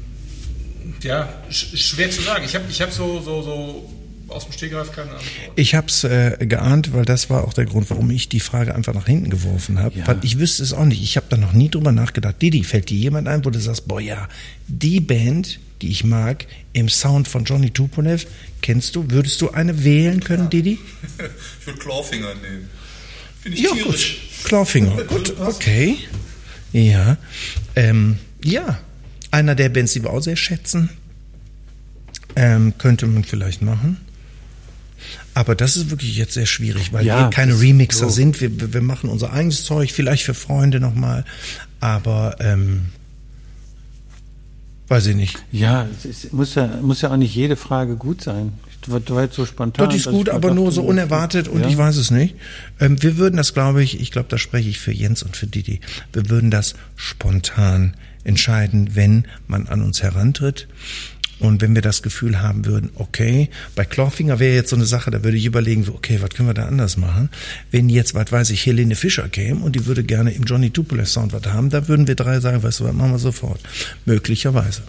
ja, 1.02 1.42
sch 1.50 1.78
schwer 1.78 2.12
zu 2.12 2.22
sagen. 2.22 2.44
Ich 2.46 2.56
habe 2.56 2.66
ich 2.70 2.82
hab 2.82 2.92
so, 2.92 3.22
so, 3.22 3.42
so 3.42 4.03
aus 4.34 4.46
dem 4.46 4.54
Stegreif 4.54 4.92
keine 4.92 5.12
Antwort. 5.12 5.26
Ich 5.56 5.76
habe 5.76 5.88
es 5.88 6.04
äh, 6.04 6.38
geahnt, 6.46 6.94
weil 6.94 7.06
das 7.06 7.30
war 7.30 7.44
auch 7.48 7.54
der 7.54 7.66
Grund, 7.66 7.90
warum 7.90 8.10
ich 8.12 8.30
die 8.30 8.40
Frage 8.40 8.74
einfach 8.76 8.94
nach 8.94 9.06
hinten 9.06 9.30
geworfen 9.30 9.80
habe. 9.80 9.98
Ja. 10.00 10.18
Ich 10.22 10.40
wüsste 10.40 10.64
es 10.64 10.74
auch 10.74 10.86
nicht. 10.86 11.02
Ich 11.02 11.16
habe 11.18 11.28
da 11.30 11.38
noch 11.38 11.54
nie 11.54 11.70
drüber 11.70 11.92
nachgedacht. 11.92 12.42
Didi, 12.42 12.64
fällt 12.64 12.90
dir 12.90 12.98
jemand 12.98 13.28
ein, 13.28 13.46
wo 13.46 13.50
du 13.50 13.60
sagst, 13.60 13.88
boah 13.88 14.00
ja, 14.02 14.28
die 14.68 15.00
Band, 15.00 15.60
die 15.82 15.90
ich 15.90 16.04
mag, 16.04 16.46
im 16.74 16.90
Sound 16.90 17.28
von 17.28 17.46
Johnny 17.46 17.70
Tupolev, 17.72 18.26
kennst 18.62 18.96
du? 18.96 19.06
Würdest 19.10 19.40
du 19.42 19.52
eine 19.52 19.84
wählen 19.84 20.24
können, 20.24 20.50
Didi? 20.50 20.80
Ich 21.60 21.68
würde 21.68 21.80
Clawfinger 21.80 22.34
nehmen. 22.36 22.70
Finde 23.42 23.58
ich 23.58 23.64
Ja, 23.64 23.72
tierisch. 23.72 24.18
gut. 24.42 24.46
Clawfinger. 24.50 25.04
Gut, 25.08 25.34
okay. 25.40 25.98
Ja. 26.74 27.18
Ähm, 27.76 28.18
ja. 28.44 28.80
Einer 29.32 29.56
der 29.56 29.70
Bands, 29.70 29.94
die 29.94 30.04
wir 30.04 30.10
auch 30.12 30.22
sehr 30.22 30.36
schätzen, 30.36 30.90
ähm, 32.36 32.74
könnte 32.78 33.06
man 33.08 33.24
vielleicht 33.24 33.62
machen. 33.62 33.98
Aber 35.34 35.56
das 35.56 35.78
ist 35.78 35.90
wirklich 35.90 36.16
jetzt 36.18 36.34
sehr 36.34 36.46
schwierig, 36.46 36.94
weil 36.94 37.06
Ja, 37.06 37.22
wir 37.26 37.30
keine 37.30 37.60
Remixer 37.60 38.06
so. 38.06 38.10
sind. 38.10 38.40
Wir, 38.42 38.74
wir- 38.74 38.82
machen 38.82 39.10
unser 39.10 39.34
eigenes 39.34 39.64
Zeug, 39.66 39.92
vielleicht 39.92 40.24
für 40.24 40.34
Freunde 40.34 40.80
nochmal. 40.80 41.26
Aber, 41.80 42.36
ähm, 42.40 42.88
weiß 44.88 45.08
ich 45.08 45.16
nicht. 45.16 45.38
Ja, 45.52 45.88
es 45.98 46.06
ist, 46.06 46.34
muss, 46.34 46.56
ja, 46.56 46.68
muss 46.82 47.02
ja 47.02 47.12
auch 47.12 47.18
nicht 47.18 47.34
jede 47.36 47.56
Frage 47.56 47.96
gut 47.96 48.22
sein. 48.22 48.54
Du 48.82 48.92
war- 48.92 49.00
du 49.00 49.16
war 49.16 49.24
jetzt 49.24 49.36
so 49.36 49.46
spontan. 49.46 49.88
Das 49.88 49.96
ist 49.96 50.10
gut, 50.10 50.28
aber 50.30 50.50
dachte, 50.50 50.56
nur 50.56 50.72
so 50.72 50.84
unerwartet 50.84 51.48
und 51.48 51.62
ja. 51.62 51.68
ich 51.70 51.78
weiß 51.78 51.96
es 51.96 52.12
nicht. 52.12 52.36
Ähm, 52.82 53.02
wir 53.02 53.18
würden 53.18 53.38
das, 53.38 53.54
glaube 53.54 53.82
ich, 53.82 54.00
ich 54.02 54.12
glaube, 54.12 54.28
da 54.30 54.38
spreche 54.38 54.70
ich 54.70 54.80
für 54.80 54.92
Jens 54.92 55.24
und 55.24 55.38
für 55.38 55.48
Didi. 55.48 55.80
Wir 56.12 56.30
würden 56.30 56.52
das 56.52 56.76
spontan 56.98 57.96
entscheiden, 58.26 58.90
wenn 58.94 59.26
man 59.48 59.68
an 59.68 59.82
uns 59.82 60.04
herantritt. 60.04 60.68
Und 61.40 61.62
wenn 61.62 61.76
wir 61.76 61.82
das 61.82 62.02
Gefühl 62.04 62.42
haben 62.42 62.66
würden, 62.66 62.92
okay, 62.96 63.50
bei 63.76 63.84
Clawfinger 63.86 64.40
wäre 64.40 64.56
jetzt 64.56 64.70
so 64.70 64.76
eine 64.76 64.86
Sache, 64.86 65.12
da 65.12 65.24
würde 65.24 65.36
ich 65.38 65.46
überlegen, 65.46 65.86
okay, 65.90 66.20
was 66.22 66.30
können 66.30 66.48
wir 66.48 66.54
da 66.54 66.66
anders 66.68 66.96
machen? 66.96 67.30
Wenn 67.72 67.90
jetzt, 67.90 68.14
was 68.14 68.32
weiß 68.32 68.50
ich, 68.52 68.66
Helene 68.66 68.96
Fischer 68.96 69.28
käme 69.28 69.60
und 69.62 69.76
die 69.76 69.86
würde 69.86 70.04
gerne 70.04 70.32
im 70.32 70.44
Johnny 70.44 70.70
Tupolev 70.70 71.10
Sound 71.10 71.34
was 71.34 71.46
haben, 71.48 71.70
da 71.70 71.88
würden 71.88 72.08
wir 72.08 72.16
drei 72.16 72.40
sagen, 72.40 72.64
weißt 72.64 72.80
du 72.80 72.84
was, 72.86 72.94
machen 72.94 73.12
wir 73.12 73.20
sofort. 73.20 73.60
Möglicherweise. 74.06 74.84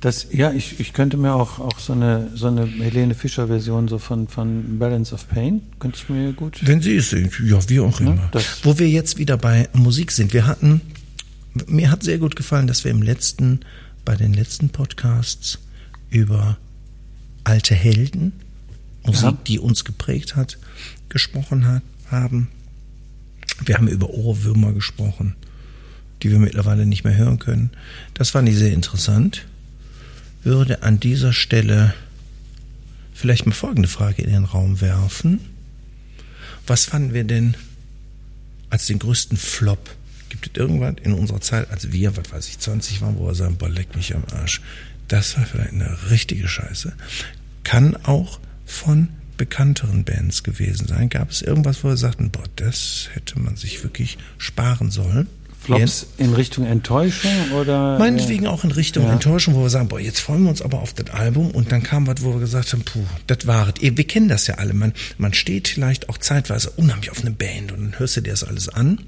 Das, 0.00 0.26
ja, 0.30 0.52
ich, 0.52 0.78
ich 0.78 0.92
könnte 0.92 1.16
mir 1.16 1.32
auch, 1.34 1.58
auch 1.58 1.78
so 1.78 1.94
eine, 1.94 2.30
so 2.34 2.48
eine 2.48 2.66
Helene 2.66 3.14
Fischer-Version 3.14 3.88
so 3.88 3.98
von, 3.98 4.28
von 4.28 4.78
Balance 4.78 5.14
of 5.14 5.26
Pain, 5.28 5.62
könnte 5.78 5.98
ich 6.02 6.08
mir 6.10 6.32
gut. 6.32 6.58
Wenn 6.62 6.82
Sie 6.82 6.96
es 6.96 7.10
sind, 7.10 7.32
ja, 7.44 7.58
wie 7.70 7.80
auch 7.80 7.98
Ne, 8.00 8.10
immer. 8.10 8.28
das- 8.32 8.60
Wo 8.64 8.78
wir 8.78 8.88
jetzt 8.90 9.16
wieder 9.18 9.38
bei 9.38 9.68
Musik 9.72 10.12
sind. 10.12 10.34
Wir 10.34 10.46
hatten, 10.46 10.82
mir 11.66 11.90
hat 11.90 12.02
sehr 12.02 12.18
gut 12.18 12.36
gefallen, 12.36 12.66
dass 12.66 12.84
wir 12.84 12.90
im 12.90 13.00
letzten, 13.02 13.60
bei 14.04 14.14
den 14.16 14.34
letzten 14.34 14.68
Podcasts 14.68 15.58
über 16.10 16.56
alte 17.44 17.74
Helden, 17.74 18.32
Musik, 19.04 19.22
Ja. 19.22 19.38
die 19.46 19.58
uns 19.58 19.84
geprägt 19.84 20.34
hat, 20.36 20.58
gesprochen 21.08 21.66
hat, 21.66 21.82
haben. 22.10 22.48
Wir 23.64 23.76
haben 23.76 23.88
über 23.88 24.10
Ohrwürmer 24.10 24.72
gesprochen, 24.72 25.34
die 26.22 26.30
wir 26.30 26.38
mittlerweile 26.38 26.86
nicht 26.86 27.04
mehr 27.04 27.16
hören 27.16 27.38
können. 27.38 27.70
Das 28.14 28.30
fand 28.30 28.48
ich 28.48 28.56
sehr 28.56 28.72
interessant. 28.72 29.46
Würde 30.42 30.82
an 30.82 31.00
dieser 31.00 31.32
Stelle 31.32 31.94
vielleicht 33.14 33.46
mal 33.46 33.52
folgende 33.52 33.88
Frage 33.88 34.22
in 34.22 34.30
den 34.30 34.44
Raum 34.44 34.80
werfen. 34.80 35.40
Was 36.66 36.84
fanden 36.84 37.14
wir 37.14 37.24
denn 37.24 37.54
als 38.70 38.86
den 38.86 38.98
größten 38.98 39.36
Flop? 39.38 39.94
Gibt 40.28 40.48
es 40.48 40.60
irgendwas 40.60 40.96
in 41.02 41.12
unserer 41.14 41.40
Zeit, 41.40 41.70
als 41.70 41.92
wir, 41.92 42.16
was 42.16 42.30
weiß 42.32 42.48
ich, 42.48 42.58
20 42.58 43.00
waren, 43.00 43.16
wo 43.18 43.26
wir 43.26 43.34
sagen, 43.34 43.56
boah, 43.56 43.68
leck 43.70 43.94
mich 43.96 44.14
am 44.14 44.24
Arsch. 44.32 44.60
Das 45.08 45.36
war 45.36 45.44
vielleicht 45.44 45.72
eine 45.72 45.96
richtige 46.10 46.48
Scheiße. 46.48 46.92
Kann 47.64 47.96
auch 48.04 48.40
von 48.64 49.08
bekannteren 49.36 50.04
Bands 50.04 50.42
gewesen 50.42 50.86
sein. 50.86 51.08
Gab 51.08 51.30
es 51.30 51.42
irgendwas, 51.42 51.84
wo 51.84 51.88
wir 51.88 51.96
sagten, 51.96 52.30
boah, 52.30 52.44
das 52.56 53.08
hätte 53.12 53.38
man 53.38 53.56
sich 53.56 53.82
wirklich 53.82 54.18
sparen 54.38 54.90
sollen? 54.90 55.28
Flops 55.60 56.06
in 56.18 56.32
Richtung 56.32 56.64
Enttäuschung 56.64 57.32
oder? 57.52 57.98
Meinetwegen 57.98 58.46
auch 58.46 58.62
in 58.62 58.70
Richtung 58.70 59.04
Ja. 59.04 59.12
Enttäuschung, 59.12 59.54
wo 59.54 59.62
wir 59.62 59.70
sagen, 59.70 59.88
boah, 59.88 59.98
jetzt 59.98 60.20
freuen 60.20 60.44
wir 60.44 60.50
uns 60.50 60.62
aber 60.62 60.80
auf 60.80 60.92
das 60.92 61.10
Album 61.10 61.50
und 61.50 61.72
dann 61.72 61.82
kam 61.82 62.06
was, 62.06 62.22
wo 62.22 62.34
wir 62.34 62.40
gesagt 62.40 62.72
haben, 62.72 62.84
puh, 62.84 63.04
das 63.26 63.46
war 63.48 63.68
es. 63.68 63.74
Wir 63.80 64.06
kennen 64.06 64.28
das 64.28 64.46
ja 64.46 64.56
alle. 64.56 64.74
Man, 64.74 64.92
man 65.18 65.34
steht 65.34 65.66
vielleicht 65.68 66.08
auch 66.08 66.18
zeitweise 66.18 66.70
unheimlich 66.70 67.10
auf 67.10 67.20
eine 67.20 67.32
Band 67.32 67.72
und 67.72 67.80
dann 67.80 67.98
hörst 67.98 68.16
du 68.16 68.20
dir 68.20 68.30
das 68.30 68.44
alles 68.44 68.68
an 68.68 69.00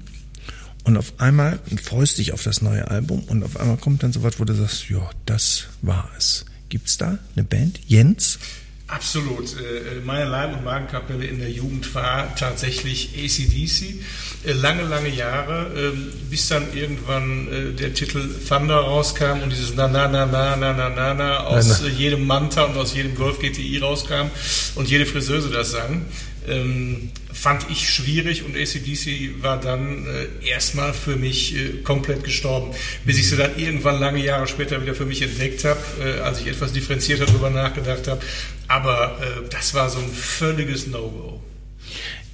und 0.83 0.97
auf 0.97 1.13
einmal 1.19 1.59
freust 1.83 2.17
dich 2.17 2.33
auf 2.33 2.43
das 2.43 2.61
neue 2.61 2.89
Album 2.89 3.23
und 3.27 3.43
auf 3.43 3.57
einmal 3.57 3.77
kommt 3.77 4.03
dann 4.03 4.13
so 4.13 4.23
was, 4.23 4.39
wo 4.39 4.45
du 4.45 4.53
sagst, 4.53 4.89
ja, 4.89 5.09
das 5.25 5.65
war 5.81 6.09
es. 6.17 6.45
Gibt's 6.69 6.97
da 6.97 7.17
eine 7.35 7.43
Band? 7.43 7.79
Jens? 7.87 8.39
Absolut. 8.87 9.53
Äh, 9.53 10.01
Meine 10.03 10.25
Leib- 10.27 10.57
und 10.57 10.63
Magenkapelle 10.63 11.23
in 11.25 11.37
der 11.39 11.51
Jugend 11.51 11.93
war 11.93 12.35
tatsächlich 12.35 13.09
ACDC. 13.15 13.99
Äh, 14.47 14.53
Lange, 14.53 14.81
lange 14.83 15.09
Jahre, 15.09 15.71
ähm, 15.77 16.07
bis 16.29 16.47
dann 16.47 16.73
irgendwann 16.73 17.47
äh, 17.51 17.73
der 17.73 17.93
Titel 17.93 18.27
Thunder 18.47 18.77
rauskam 18.77 19.41
und 19.43 19.51
dieses 19.51 19.75
Na, 19.75 19.87
na, 19.87 20.07
na, 20.07 20.25
na, 20.25 20.55
na, 20.55 20.73
na, 20.73 20.89
na, 20.89 21.13
na 21.13 21.37
aus 21.41 21.81
äh, 21.81 21.89
jedem 21.89 22.25
Manta 22.25 22.63
und 22.63 22.77
aus 22.77 22.95
jedem 22.95 23.13
Golf 23.13 23.37
GTI 23.39 23.77
rauskam 23.77 24.31
und 24.73 24.89
jede 24.89 25.05
Friseuse 25.05 25.49
das 25.51 25.69
sang. 25.71 26.05
Ähm, 26.47 27.11
fand 27.39 27.69
ich 27.69 27.89
schwierig 27.89 28.43
und 28.43 28.55
ACDC 28.57 29.41
war 29.41 29.59
dann 29.59 30.05
äh, 30.05 30.47
erstmal 30.47 30.93
für 30.93 31.15
mich 31.15 31.55
äh, 31.55 31.81
komplett 31.83 32.25
gestorben, 32.25 32.75
bis 33.05 33.17
ich 33.17 33.29
sie 33.29 33.37
dann 33.37 33.57
irgendwann 33.57 33.99
lange 33.99 34.23
Jahre 34.23 34.45
später 34.45 34.81
wieder 34.81 34.93
für 34.93 35.05
mich 35.05 35.21
entdeckt 35.21 35.63
habe, 35.63 35.79
äh, 36.03 36.19
als 36.19 36.41
ich 36.41 36.47
etwas 36.47 36.73
differenzierter 36.73 37.25
darüber 37.25 37.49
nachgedacht 37.49 38.09
habe. 38.09 38.21
Aber 38.67 39.17
äh, 39.21 39.49
das 39.49 39.73
war 39.73 39.89
so 39.89 39.99
ein 39.99 40.11
völliges 40.11 40.87
No-Go. 40.87 41.41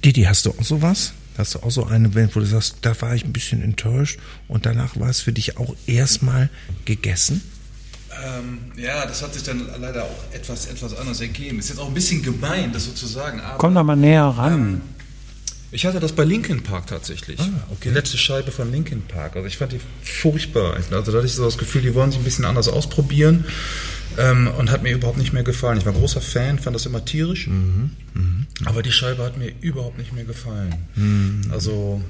Didi, 0.04 0.22
hast 0.24 0.44
du 0.44 0.50
auch 0.50 0.64
sowas? 0.64 1.12
Hast 1.38 1.54
du 1.54 1.60
auch 1.60 1.70
so 1.70 1.84
eine 1.84 2.08
Band, 2.08 2.34
wo 2.34 2.40
du 2.40 2.46
sagst, 2.46 2.78
da 2.80 3.00
war 3.00 3.14
ich 3.14 3.24
ein 3.24 3.32
bisschen 3.32 3.62
enttäuscht 3.62 4.18
und 4.48 4.66
danach 4.66 4.98
war 4.98 5.08
es 5.08 5.20
für 5.20 5.32
dich 5.32 5.56
auch 5.56 5.76
erstmal 5.86 6.50
gegessen? 6.84 7.42
Ähm, 8.24 8.58
ja, 8.76 9.06
das 9.06 9.22
hat 9.22 9.34
sich 9.34 9.42
dann 9.42 9.68
leider 9.78 10.04
auch 10.04 10.24
etwas, 10.32 10.66
etwas 10.66 10.96
anders 10.96 11.20
ergeben. 11.20 11.58
Ist 11.58 11.68
jetzt 11.68 11.78
auch 11.78 11.88
ein 11.88 11.94
bisschen 11.94 12.22
gemein, 12.22 12.72
das 12.72 12.86
so 12.86 12.92
zu 12.92 13.06
sagen. 13.06 13.40
Aber 13.40 13.58
Komm 13.58 13.74
doch 13.74 13.84
mal 13.84 13.94
näher 13.94 14.24
ran. 14.24 14.80
Ich 15.72 15.84
hatte 15.84 16.00
das 16.00 16.12
bei 16.12 16.24
Linkin 16.24 16.62
Park 16.62 16.86
tatsächlich. 16.86 17.40
Ah, 17.40 17.50
okay. 17.70 17.88
Die 17.88 17.90
letzte 17.90 18.16
Scheibe 18.16 18.50
von 18.50 18.70
Linkin 18.70 19.02
Park. 19.02 19.36
Also 19.36 19.48
ich 19.48 19.56
fand 19.56 19.72
die 19.72 19.80
furchtbar. 20.02 20.74
Also 20.74 21.12
da 21.12 21.18
hatte 21.18 21.26
ich 21.26 21.34
so 21.34 21.44
das 21.44 21.58
Gefühl, 21.58 21.82
die 21.82 21.94
wollen 21.94 22.12
sich 22.12 22.20
ein 22.20 22.24
bisschen 22.24 22.44
anders 22.44 22.68
ausprobieren. 22.68 23.44
Ähm, 24.18 24.48
und 24.56 24.70
hat 24.70 24.82
mir 24.82 24.92
überhaupt 24.92 25.18
nicht 25.18 25.34
mehr 25.34 25.42
gefallen. 25.42 25.76
Ich 25.78 25.84
war 25.84 25.92
großer 25.92 26.22
Fan, 26.22 26.58
fand 26.58 26.74
das 26.74 26.86
immer 26.86 27.04
tierisch. 27.04 27.48
Aber 28.64 28.82
die 28.82 28.92
Scheibe 28.92 29.22
hat 29.22 29.36
mir 29.36 29.52
überhaupt 29.60 29.98
nicht 29.98 30.12
mehr 30.14 30.24
gefallen. 30.24 31.48
Also 31.50 32.00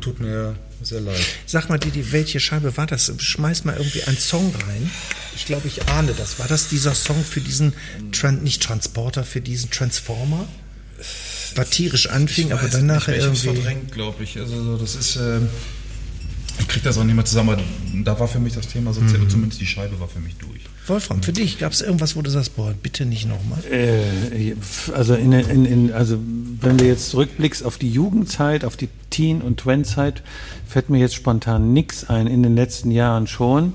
tut 0.00 0.20
mir 0.20 0.56
sehr 0.80 1.00
leid. 1.00 1.20
Sag 1.44 1.68
mal, 1.68 1.78
Didi, 1.78 2.12
welche 2.12 2.40
Scheibe 2.40 2.76
war 2.76 2.86
das? 2.86 3.12
Schmeiß 3.18 3.64
mal 3.64 3.76
irgendwie 3.76 4.04
einen 4.04 4.16
Song 4.16 4.54
rein. 4.66 4.90
Ich 5.36 5.44
glaube, 5.44 5.68
ich 5.68 5.86
ahne 5.88 6.14
das. 6.16 6.38
War 6.38 6.46
das 6.46 6.68
dieser 6.68 6.94
Song 6.94 7.22
für 7.24 7.40
diesen, 7.40 7.74
Tran 8.12 8.42
nicht 8.42 8.62
Transporter, 8.62 9.24
für 9.24 9.40
diesen 9.42 9.70
Transformer? 9.70 10.48
War 11.54 11.68
tierisch 11.68 12.08
anfing, 12.08 12.52
aber 12.52 12.68
dann 12.68 12.86
nachher 12.86 13.16
irgendwie... 13.16 13.46
verdrängt, 13.46 13.92
glaube 13.92 14.24
ich. 14.24 14.38
Also 14.38 14.62
so, 14.62 14.76
das 14.76 14.94
ist. 14.94 15.16
ähm, 15.16 15.48
ich 16.58 16.68
krieg 16.68 16.82
das 16.82 16.98
auch 16.98 17.04
nicht 17.04 17.14
mehr 17.14 17.24
zusammen. 17.24 17.50
Aber 17.50 17.62
da 18.04 18.18
war 18.18 18.28
für 18.28 18.38
mich 18.38 18.54
das 18.54 18.68
Thema 18.68 18.92
so, 18.92 19.00
zumindest 19.28 19.60
die 19.60 19.66
Scheibe 19.66 19.98
war 20.00 20.08
für 20.08 20.20
mich 20.20 20.36
durch. 20.36 20.60
Wolfram, 20.86 21.22
für 21.22 21.32
dich 21.32 21.58
gab 21.58 21.72
es 21.72 21.80
irgendwas, 21.80 22.14
wo 22.14 22.22
du 22.22 22.30
sagst, 22.30 22.56
boah, 22.56 22.74
bitte 22.74 23.06
nicht 23.06 23.26
nochmal? 23.26 23.58
Äh, 23.70 24.54
also, 24.92 25.14
in, 25.14 25.32
in, 25.32 25.64
in, 25.64 25.92
also 25.92 26.18
wenn 26.60 26.76
du 26.76 26.84
jetzt 26.84 27.08
zurückblickst 27.08 27.64
auf 27.64 27.78
die 27.78 27.88
Jugendzeit, 27.90 28.64
auf 28.64 28.76
die 28.76 28.88
Teen- 29.08 29.40
und 29.40 29.60
Twen-Zeit, 29.60 30.22
fällt 30.68 30.90
mir 30.90 30.98
jetzt 30.98 31.14
spontan 31.14 31.72
nichts 31.72 32.04
ein. 32.04 32.26
In 32.26 32.42
den 32.42 32.54
letzten 32.54 32.90
Jahren 32.90 33.26
schon. 33.26 33.72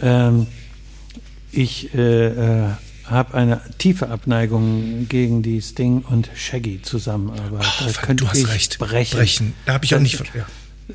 Ähm, 0.00 0.46
ich 1.52 1.94
äh, 1.94 2.26
äh, 2.26 2.70
habe 3.12 3.34
eine 3.34 3.60
tiefe 3.78 4.08
Abneigung 4.08 5.06
gegen 5.08 5.42
die 5.42 5.60
Sting 5.60 6.04
und 6.08 6.30
Shaggy 6.34 6.80
Zusammenarbeit. 6.82 7.64
Oh, 7.80 7.84
Da 7.86 8.00
könnte 8.00 8.24
du 8.24 8.30
hast 8.30 8.38
ich 8.38 8.48
recht. 8.48 8.78
Brechen. 8.78 9.18
Brechen. 9.18 9.54
Da 9.66 9.74
habe 9.74 9.84
ich 9.84 9.94
auch 9.94 10.00
nicht... 10.00 10.18
Ja. 10.34 10.46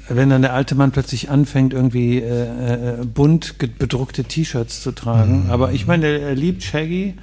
wenn 0.10 0.30
dann 0.30 0.42
der 0.42 0.54
alte 0.54 0.76
Mann 0.76 0.92
plötzlich 0.92 1.30
anfängt, 1.30 1.74
irgendwie 1.74 2.20
äh, 2.20 3.02
äh, 3.02 3.06
bunt 3.06 3.56
bedruckte 3.80 4.24
T-Shirts 4.24 4.82
zu 4.82 4.92
tragen. 4.92 5.46
Mhm. 5.46 5.50
Aber 5.52 5.72
ich 5.72 5.88
meine, 5.88 6.08
er 6.08 6.36
liebt 6.36 6.64
Shaggy 6.64 7.16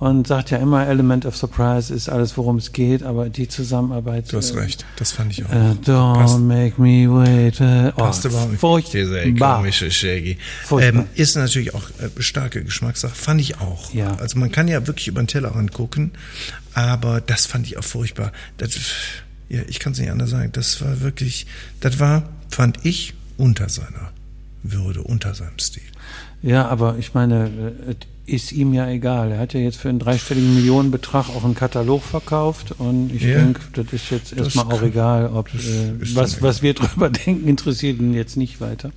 und 0.00 0.26
sagt 0.26 0.50
ja 0.50 0.58
immer, 0.58 0.86
Element 0.86 1.24
of 1.24 1.36
Surprise 1.36 1.94
ist 1.94 2.08
alles, 2.08 2.36
worum 2.36 2.56
es 2.56 2.72
geht, 2.72 3.02
aber 3.04 3.28
die 3.28 3.46
Zusammenarbeit. 3.48 4.32
Du 4.32 4.36
hast 4.36 4.50
äh, 4.50 4.58
recht, 4.58 4.84
das 4.96 5.12
fand 5.12 5.32
ich 5.32 5.44
auch. 5.44 5.50
Äh, 5.50 5.76
don't 5.86 6.14
Passt. 6.14 6.40
make 6.40 6.80
me 6.80 7.08
wait. 7.08 7.60
Äh, 7.60 7.92
oh, 7.94 8.02
Passt 8.02 8.24
überhaupt 8.24 8.50
nicht. 8.50 8.60
Furchtbar. 8.60 9.58
komische 9.58 9.90
Shaggy. 9.90 10.36
Furchtbar. 10.64 11.02
Ähm, 11.02 11.08
ist 11.14 11.36
natürlich 11.36 11.74
auch 11.74 11.88
äh, 12.00 12.20
starke 12.20 12.64
Geschmackssache, 12.64 13.14
fand 13.14 13.40
ich 13.40 13.60
auch. 13.60 13.94
Ja. 13.94 14.16
Also 14.16 14.38
man 14.38 14.50
kann 14.50 14.66
ja 14.66 14.84
wirklich 14.86 15.06
über 15.06 15.22
den 15.22 15.28
Tellerrand 15.28 15.72
gucken, 15.72 16.10
aber 16.74 17.20
das 17.20 17.46
fand 17.46 17.66
ich 17.66 17.78
auch 17.78 17.84
furchtbar. 17.84 18.32
Das, 18.58 18.76
ja, 19.48 19.60
ich 19.68 19.78
kann 19.78 19.92
es 19.92 20.00
nicht 20.00 20.10
anders 20.10 20.30
sagen. 20.30 20.50
Das 20.52 20.82
war 20.82 21.00
wirklich, 21.02 21.46
das 21.80 22.00
war, 22.00 22.24
fand 22.48 22.84
ich, 22.84 23.14
unter 23.36 23.68
seiner 23.68 24.10
Würde, 24.64 25.02
unter 25.02 25.34
seinem 25.34 25.58
Stil. 25.58 25.82
Ja, 26.42 26.66
aber 26.68 26.96
ich 26.98 27.14
meine, 27.14 27.46
äh, 27.88 27.94
ist 28.26 28.52
ihm 28.52 28.72
ja 28.72 28.88
egal. 28.88 29.32
Er 29.32 29.38
hat 29.38 29.52
ja 29.52 29.60
jetzt 29.60 29.76
für 29.76 29.88
einen 29.90 29.98
dreistelligen 29.98 30.54
Millionenbetrag 30.54 31.28
auch 31.30 31.44
einen 31.44 31.54
Katalog 31.54 32.02
verkauft 32.02 32.74
und 32.78 33.10
ich 33.14 33.22
Ja. 33.22 33.38
denke, 33.38 33.60
das 33.74 33.92
ist 33.92 34.10
jetzt 34.10 34.32
erstmal 34.36 34.66
auch 34.66 34.82
egal, 34.82 35.26
ob 35.34 35.48
äh, 35.54 35.92
was, 36.14 36.40
was 36.40 36.62
wir 36.62 36.72
drüber 36.74 37.10
denken, 37.10 37.46
interessiert 37.48 37.98
ihn 38.00 38.14
jetzt 38.14 38.36
nicht 38.36 38.60
weiter. 38.60 38.92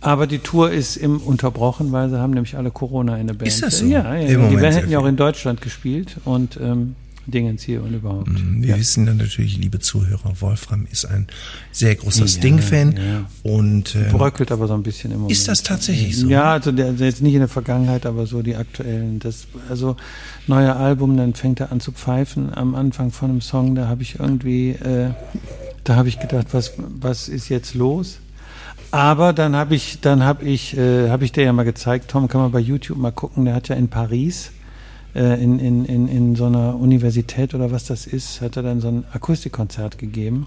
Aber 0.00 0.26
die 0.26 0.38
Tour 0.40 0.70
ist 0.72 0.96
im 0.96 1.18
unterbrochen, 1.18 1.92
weil 1.92 2.10
sie 2.10 2.18
haben 2.18 2.32
nämlich 2.32 2.56
alle 2.56 2.70
Corona 2.72 3.18
in 3.18 3.28
der 3.28 3.34
Band. 3.34 3.46
Ist 3.48 3.62
das 3.62 3.78
so? 3.78 3.86
Ja, 3.86 4.14
ja, 4.14 4.20
Im. 4.20 4.28
Die 4.28 4.36
Moment 4.36 4.60
Band 4.60 4.76
hätten 4.76 4.90
ja 4.90 4.98
auch 4.98 5.06
in 5.06 5.16
Deutschland 5.16 5.60
gespielt 5.60 6.16
und 6.24 6.58
ähm, 6.60 6.96
Dingens 7.26 7.62
hier 7.62 7.82
und 7.82 7.94
überhaupt. 7.94 8.28
Wir 8.60 8.70
Ja. 8.70 8.78
wissen 8.78 9.06
dann 9.06 9.16
natürlich, 9.18 9.56
liebe 9.58 9.78
Zuhörer, 9.78 10.32
Wolfram 10.40 10.86
ist 10.90 11.04
ein 11.04 11.26
sehr 11.70 11.94
großer 11.94 12.22
Ja, 12.22 12.28
Sting-Fan 12.28 12.92
ja. 12.96 13.24
und 13.50 13.94
äh, 13.94 14.10
Bröckelt 14.10 14.50
aber 14.52 14.66
so 14.68 14.74
ein 14.74 14.82
bisschen 14.82 15.12
im 15.12 15.18
Moment. 15.18 15.32
ist 15.32 15.46
das 15.48 15.62
tatsächlich 15.62 16.16
so? 16.16 16.28
Ja, 16.28 16.52
also 16.52 16.72
der, 16.72 16.92
der 16.92 17.06
jetzt 17.06 17.22
nicht 17.22 17.34
in 17.34 17.40
der 17.40 17.48
Vergangenheit, 17.48 18.06
aber 18.06 18.26
so 18.26 18.42
die 18.42 18.56
aktuellen. 18.56 19.18
Das, 19.20 19.46
also 19.68 19.96
neuer 20.46 20.76
Album, 20.76 21.16
dann 21.16 21.34
fängt 21.34 21.60
er 21.60 21.70
an 21.72 21.80
zu 21.80 21.92
pfeifen 21.92 22.52
am 22.52 22.74
Anfang 22.74 23.10
von 23.12 23.30
einem 23.30 23.40
Song. 23.40 23.74
Da 23.74 23.86
habe 23.88 24.02
ich 24.02 24.18
irgendwie, 24.18 24.70
äh, 24.70 25.10
da 25.84 25.96
habe 25.96 26.08
ich 26.08 26.18
gedacht, 26.18 26.48
was, 26.52 26.72
was 26.78 27.28
ist 27.28 27.48
jetzt 27.48 27.74
los? 27.74 28.18
Aber 28.90 29.32
dann 29.32 29.56
habe 29.56 29.74
ich, 29.74 30.00
dann 30.00 30.22
habe 30.22 30.44
ich, 30.44 30.76
äh, 30.76 31.08
habe 31.08 31.24
ich 31.24 31.32
dir 31.32 31.44
ja 31.44 31.52
mal 31.54 31.62
gezeigt, 31.62 32.10
Tom, 32.10 32.28
kann 32.28 32.40
man 32.42 32.52
bei 32.52 32.58
YouTube 32.60 32.98
mal 32.98 33.10
gucken. 33.12 33.44
Der 33.46 33.54
hat 33.54 33.68
ja 33.68 33.76
in 33.76 33.88
Paris 33.88 34.50
äh, 35.14 35.42
in, 35.42 35.58
in, 35.58 35.84
in, 35.84 36.08
in 36.08 36.36
so 36.36 36.46
einer 36.46 36.76
Universität 36.76 37.54
oder 37.54 37.70
was 37.70 37.84
das 37.84 38.06
ist, 38.06 38.40
hat 38.40 38.56
er 38.56 38.62
dann 38.62 38.80
so 38.80 38.88
ein 38.88 39.04
Akustikkonzert 39.12 39.98
gegeben. 39.98 40.46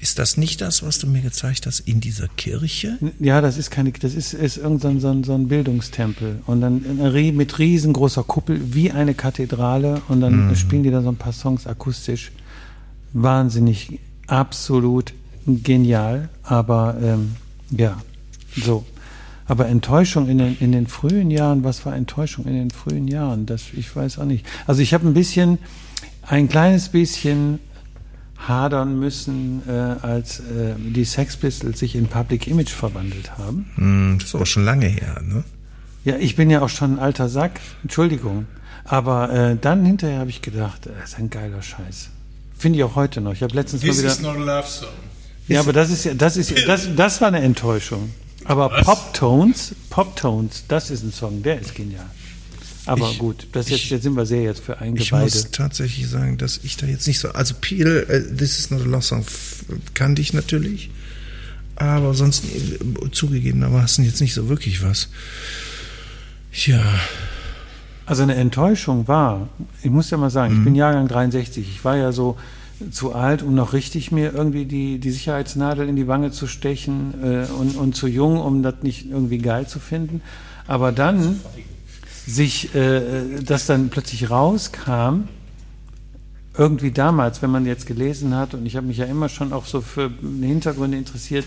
Ist 0.00 0.18
das 0.18 0.36
nicht 0.36 0.60
das, 0.60 0.82
was 0.82 0.98
du 0.98 1.06
mir 1.06 1.20
gezeigt 1.20 1.66
hast 1.66 1.80
in 1.80 2.00
dieser 2.00 2.26
Kirche? 2.26 2.98
Ja, 3.20 3.40
das 3.40 3.56
ist 3.56 3.70
keine, 3.70 3.92
das 3.92 4.14
ist, 4.14 4.34
ist 4.34 4.56
irgendein 4.56 4.98
so 5.00 5.08
ein, 5.08 5.22
so 5.22 5.34
ein 5.34 5.46
Bildungstempel 5.46 6.40
und 6.46 6.60
dann 6.60 6.82
mit 7.36 7.58
riesengroßer 7.58 8.24
Kuppel 8.24 8.74
wie 8.74 8.90
eine 8.90 9.14
Kathedrale 9.14 10.02
und 10.08 10.20
dann 10.20 10.54
spielen 10.56 10.82
die 10.82 10.90
da 10.90 11.02
so 11.02 11.08
ein 11.08 11.16
paar 11.16 11.32
Songs 11.32 11.66
akustisch. 11.68 12.32
Wahnsinnig, 13.12 14.00
absolut 14.26 15.12
genial, 15.46 16.28
aber 16.42 16.96
ähm, 17.00 17.36
ja, 17.70 18.00
so. 18.56 18.84
Aber 19.46 19.66
Enttäuschung 19.68 20.28
in 20.28 20.38
den, 20.38 20.56
in 20.60 20.72
den 20.72 20.86
frühen 20.86 21.30
Jahren, 21.30 21.64
was 21.64 21.84
war 21.84 21.94
Enttäuschung 21.94 22.44
in 22.46 22.54
den 22.54 22.70
frühen 22.70 23.08
Jahren? 23.08 23.46
Das, 23.46 23.62
ich 23.76 23.94
weiß 23.94 24.18
auch 24.18 24.24
nicht. 24.24 24.46
Also 24.66 24.82
ich 24.82 24.94
habe 24.94 25.06
ein 25.06 25.14
bisschen, 25.14 25.58
ein 26.22 26.48
kleines 26.48 26.88
bisschen 26.90 27.58
hadern 28.48 28.98
müssen, 28.98 29.62
äh, 29.68 29.72
als 29.72 30.40
äh, 30.40 30.74
die 30.76 31.04
Sex 31.04 31.36
Pistols 31.36 31.78
sich 31.78 31.94
in 31.94 32.06
Public 32.06 32.46
Image 32.46 32.70
verwandelt 32.70 33.36
haben. 33.38 33.66
Hm, 33.76 34.16
das 34.18 34.28
ist 34.28 34.34
aber 34.34 34.46
schon 34.46 34.64
lange 34.64 34.86
her, 34.86 35.20
ne? 35.22 35.44
Ja, 36.04 36.16
ich 36.16 36.34
bin 36.34 36.50
ja 36.50 36.62
auch 36.62 36.68
schon 36.68 36.94
ein 36.94 36.98
alter 36.98 37.28
Sack, 37.28 37.60
Entschuldigung. 37.82 38.46
Aber 38.84 39.30
äh, 39.32 39.56
dann 39.60 39.84
hinterher 39.84 40.18
habe 40.18 40.30
ich 40.30 40.42
gedacht, 40.42 40.86
äh, 40.86 40.90
das 41.00 41.10
ist 41.10 41.18
ein 41.18 41.30
geiler 41.30 41.62
Scheiß. 41.62 42.10
Finde 42.58 42.78
ich 42.78 42.84
auch 42.84 42.96
heute 42.96 43.20
noch. 43.20 43.32
Ich 43.32 43.42
habe 43.42 43.54
letztens 43.54 43.82
This 43.82 44.02
mal 44.02 44.06
is 44.06 44.18
wieder. 44.20 44.32
not 44.32 44.48
a 44.48 44.58
love 44.58 44.68
song. 44.68 44.88
Ja, 45.48 45.60
aber 45.60 45.72
das 45.72 45.90
ist 45.90 46.04
ja, 46.04 46.14
das 46.14 46.36
ist 46.36 46.50
ja, 46.50 46.66
das, 46.66 46.88
das 46.96 47.20
war 47.20 47.28
eine 47.28 47.40
Enttäuschung. 47.40 48.10
Aber 48.44 48.68
Pop 48.82 49.14
Tones, 49.14 49.74
Pop 49.90 50.16
Tones, 50.16 50.64
das 50.68 50.90
ist 50.90 51.02
ein 51.02 51.12
Song, 51.12 51.42
der 51.42 51.60
ist 51.60 51.74
genial. 51.74 52.06
Aber 52.86 53.10
Ich- 53.12 53.18
gut, 53.18 53.46
das 53.52 53.68
jetzt, 53.68 53.84
ich- 53.84 53.90
jetzt 53.90 54.02
sind 54.02 54.16
wir 54.16 54.26
sehr 54.26 54.42
jetzt 54.42 54.60
für 54.64 54.72
Ich 54.74 54.80
Eingeweide. 54.80 55.24
muss 55.24 55.50
tatsächlich 55.52 56.08
sagen, 56.08 56.36
dass 56.38 56.58
ich 56.64 56.76
da 56.76 56.86
jetzt 56.86 57.06
nicht 57.06 57.20
so. 57.20 57.28
Also 57.30 57.54
Peel, 57.60 58.06
äh, 58.08 58.36
This 58.36 58.58
is 58.58 58.70
not 58.70 58.80
a 58.80 58.84
Lost 58.84 59.08
Song 59.08 59.24
kannte 59.94 60.20
ich 60.20 60.32
natürlich. 60.32 60.90
Aber 61.76 62.12
sonst 62.14 62.44
äh, 62.44 63.10
zugegebenermaßen 63.12 64.04
jetzt 64.04 64.20
nicht 64.20 64.34
so 64.34 64.48
wirklich 64.48 64.82
was. 64.82 65.08
Ja. 66.66 66.82
Also 68.04 68.24
eine 68.24 68.34
Enttäuschung 68.34 69.06
war, 69.08 69.48
ich 69.82 69.90
muss 69.90 70.10
ja 70.10 70.16
mal 70.18 70.28
sagen, 70.30 70.58
ich 70.58 70.64
bin 70.64 70.74
Jahrgang 70.74 71.06
63, 71.08 71.66
ich 71.66 71.84
war 71.84 71.96
ja 71.96 72.10
so 72.12 72.36
zu 72.90 73.14
alt, 73.14 73.42
um 73.42 73.54
noch 73.54 73.72
richtig 73.72 74.12
mir 74.12 74.32
irgendwie 74.34 74.64
die, 74.64 74.98
die 74.98 75.10
Sicherheitsnadel 75.10 75.88
in 75.88 75.96
die 75.96 76.08
Wange 76.08 76.30
zu 76.30 76.46
stechen 76.46 77.14
äh, 77.22 77.46
und, 77.52 77.76
und 77.76 77.94
zu 77.94 78.06
jung, 78.06 78.40
um 78.40 78.62
das 78.62 78.76
nicht 78.82 79.10
irgendwie 79.10 79.38
geil 79.38 79.66
zu 79.66 79.78
finden. 79.78 80.22
Aber 80.66 80.92
dann 80.92 81.40
sich, 82.26 82.74
äh, 82.74 83.42
das 83.44 83.66
dann 83.66 83.90
plötzlich 83.90 84.30
rauskam, 84.30 85.28
irgendwie 86.56 86.90
damals, 86.90 87.40
wenn 87.40 87.50
man 87.50 87.64
jetzt 87.64 87.86
gelesen 87.86 88.34
hat, 88.36 88.54
und 88.54 88.66
ich 88.66 88.76
habe 88.76 88.86
mich 88.86 88.98
ja 88.98 89.06
immer 89.06 89.28
schon 89.28 89.52
auch 89.52 89.66
so 89.66 89.80
für 89.80 90.10
Hintergründe 90.40 90.98
interessiert, 90.98 91.46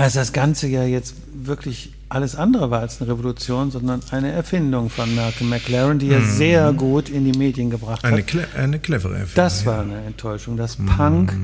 als 0.00 0.14
das 0.14 0.32
Ganze 0.32 0.66
ja 0.66 0.84
jetzt 0.84 1.14
wirklich 1.32 1.92
alles 2.08 2.34
andere 2.34 2.70
war 2.70 2.80
als 2.80 3.00
eine 3.00 3.10
Revolution, 3.12 3.70
sondern 3.70 4.00
eine 4.10 4.32
Erfindung 4.32 4.90
von 4.90 5.14
Malcolm 5.14 5.50
McLaren, 5.50 5.98
die 5.98 6.08
er 6.08 6.22
sehr 6.22 6.72
gut 6.72 7.08
in 7.08 7.30
die 7.30 7.38
Medien 7.38 7.70
gebracht 7.70 8.04
Eine, 8.04 8.18
hat. 8.18 8.26
cle 8.26 8.48
eine 8.56 8.80
clevere 8.80 9.12
Erfindung. 9.12 9.36
Das 9.36 9.60
ja. 9.60 9.66
war 9.66 9.80
eine 9.82 10.00
Enttäuschung. 10.04 10.56
Das 10.56 10.76
Punk, 10.76 11.36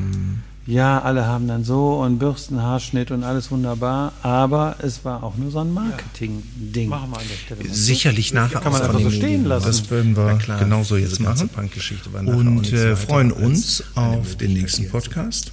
ja, 0.66 1.00
alle 1.00 1.26
haben 1.26 1.46
dann 1.46 1.62
so 1.62 2.00
und 2.00 2.18
Bürstenhaarschnitt 2.18 3.12
und 3.12 3.22
alles 3.22 3.52
wunderbar, 3.52 4.12
aber 4.22 4.76
es 4.82 5.04
war 5.04 5.22
auch 5.22 5.36
nur 5.36 5.52
so 5.52 5.60
ein 5.60 5.72
Marketing-Ding. 5.72 6.88
Machen 6.88 7.10
wir 7.10 7.18
an 7.18 7.24
der 7.28 7.36
Stelle. 7.36 7.68
mal. 7.68 7.74
Sicherlich 7.74 8.32
nachher 8.32 8.60
Kann 8.60 8.72
man 8.72 8.82
auch 8.82 8.88
einfach 8.88 9.00
so 9.00 9.10
stehen 9.10 9.44
lassen. 9.44 9.66
Das 9.66 9.90
würden 9.90 10.16
wir 10.16 10.38
genauso 10.58 10.96
jetzt 10.96 11.20
machen. 11.20 11.48
Punkgeschichte 11.50 12.12
war 12.12 12.22
nachher 12.22 12.36
auch 12.36 12.40
Und 12.40 12.72
äh, 12.72 12.96
freuen 12.96 13.30
uns 13.30 13.84
auf 13.94 14.34
den 14.36 14.54
nächsten 14.54 14.88
Podcast. 14.88 15.52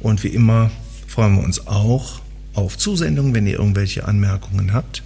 Und 0.00 0.24
wie 0.24 0.28
immer 0.28 0.70
freuen 1.14 1.36
wir 1.36 1.44
uns 1.44 1.68
auch 1.68 2.20
auf 2.54 2.76
Zusendungen, 2.76 3.34
wenn 3.34 3.46
ihr 3.46 3.56
irgendwelche 3.58 4.04
Anmerkungen 4.04 4.72
habt. 4.72 5.04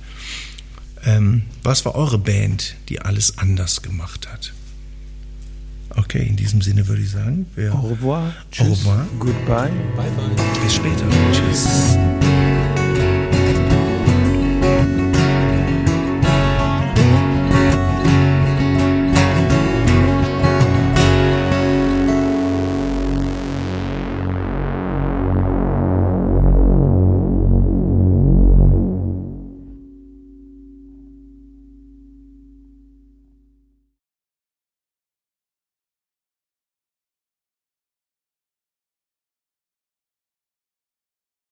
Ähm, 1.04 1.42
was 1.62 1.84
war 1.84 1.94
eure 1.94 2.18
Band, 2.18 2.76
die 2.88 3.00
alles 3.02 3.36
anders 3.36 3.82
gemacht 3.82 4.26
hat? 4.32 4.54
Okay, 5.96 6.26
in 6.26 6.36
diesem 6.36 6.62
Sinne 6.62 6.88
würde 6.88 7.02
ich 7.02 7.10
sagen, 7.10 7.46
Au 7.72 7.88
revoir. 7.88 8.32
Au 8.58 8.64
revoir. 8.64 9.06
Goodbye. 9.18 9.70
bis 10.62 10.74
später. 10.74 11.04
Tschüss. 11.32 11.98